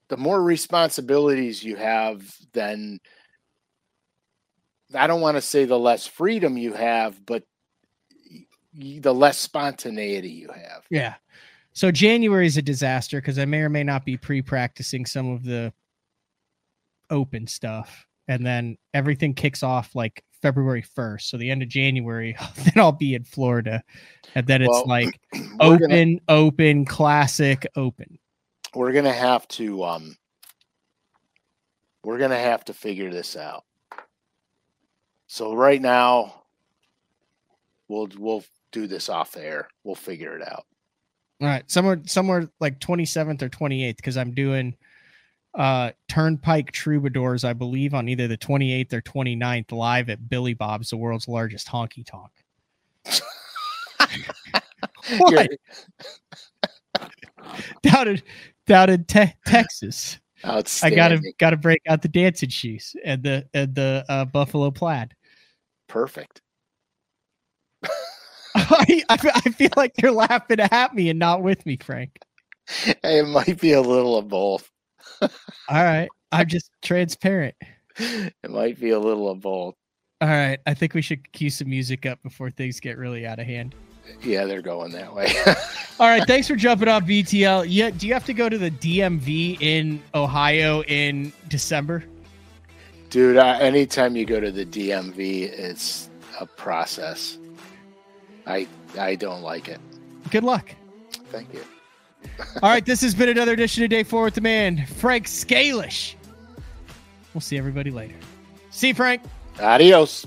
[0.08, 2.22] the more responsibilities you have,
[2.52, 3.00] then
[4.94, 7.44] I don't want to say the less freedom you have, but
[8.74, 10.84] the less spontaneity you have.
[10.90, 11.14] yeah.
[11.72, 15.44] So January is a disaster because I may or may not be pre-practicing some of
[15.44, 15.72] the
[17.10, 21.28] open stuff, and then everything kicks off like February first.
[21.30, 23.82] So the end of January, then I'll be in Florida,
[24.34, 28.18] and then it's Well, like We're gonna, open, open, classic, open.
[28.74, 30.16] we're gonna have to um
[32.04, 33.64] we're gonna have to figure this out.
[35.26, 36.42] So right now
[37.88, 39.68] we'll we'll do this off air.
[39.84, 40.64] We'll figure it out.
[41.40, 44.76] All right, somewhere somewhere like 27th or 28th because I'm doing
[45.56, 50.90] uh Turnpike Troubadours, I believe, on either the 28th or 29th live at Billy Bob's,
[50.90, 52.30] the world's largest honky tonk.
[55.18, 55.48] What?
[57.82, 58.22] down in
[58.66, 60.18] down in te- Texas.
[60.44, 65.14] I gotta gotta break out the dancing shoes and the and the uh, buffalo plaid.
[65.88, 66.42] perfect.
[68.54, 72.18] I, I I feel like they're laughing at me and not with me, Frank.
[73.04, 74.70] It might be a little of both.
[75.22, 75.28] All
[75.70, 77.54] right, I'm just transparent.
[77.98, 79.74] It might be a little of both.
[80.20, 83.38] All right, I think we should cue some music up before things get really out
[83.38, 83.74] of hand.
[84.22, 85.32] Yeah, they're going that way.
[86.00, 87.66] All right, thanks for jumping on BTL.
[87.68, 92.04] Yeah, do you have to go to the DMV in Ohio in December?
[93.10, 96.10] Dude, I, anytime you go to the DMV, it's
[96.40, 97.38] a process.
[98.46, 98.66] I
[98.98, 99.80] I don't like it.
[100.30, 100.74] Good luck.
[101.30, 101.64] Thank you.
[102.62, 106.14] All right, this has been another edition of Day Four with the Man, Frank Scalish.
[107.34, 108.14] We'll see everybody later.
[108.70, 109.22] See you, Frank.
[109.60, 110.26] Adios.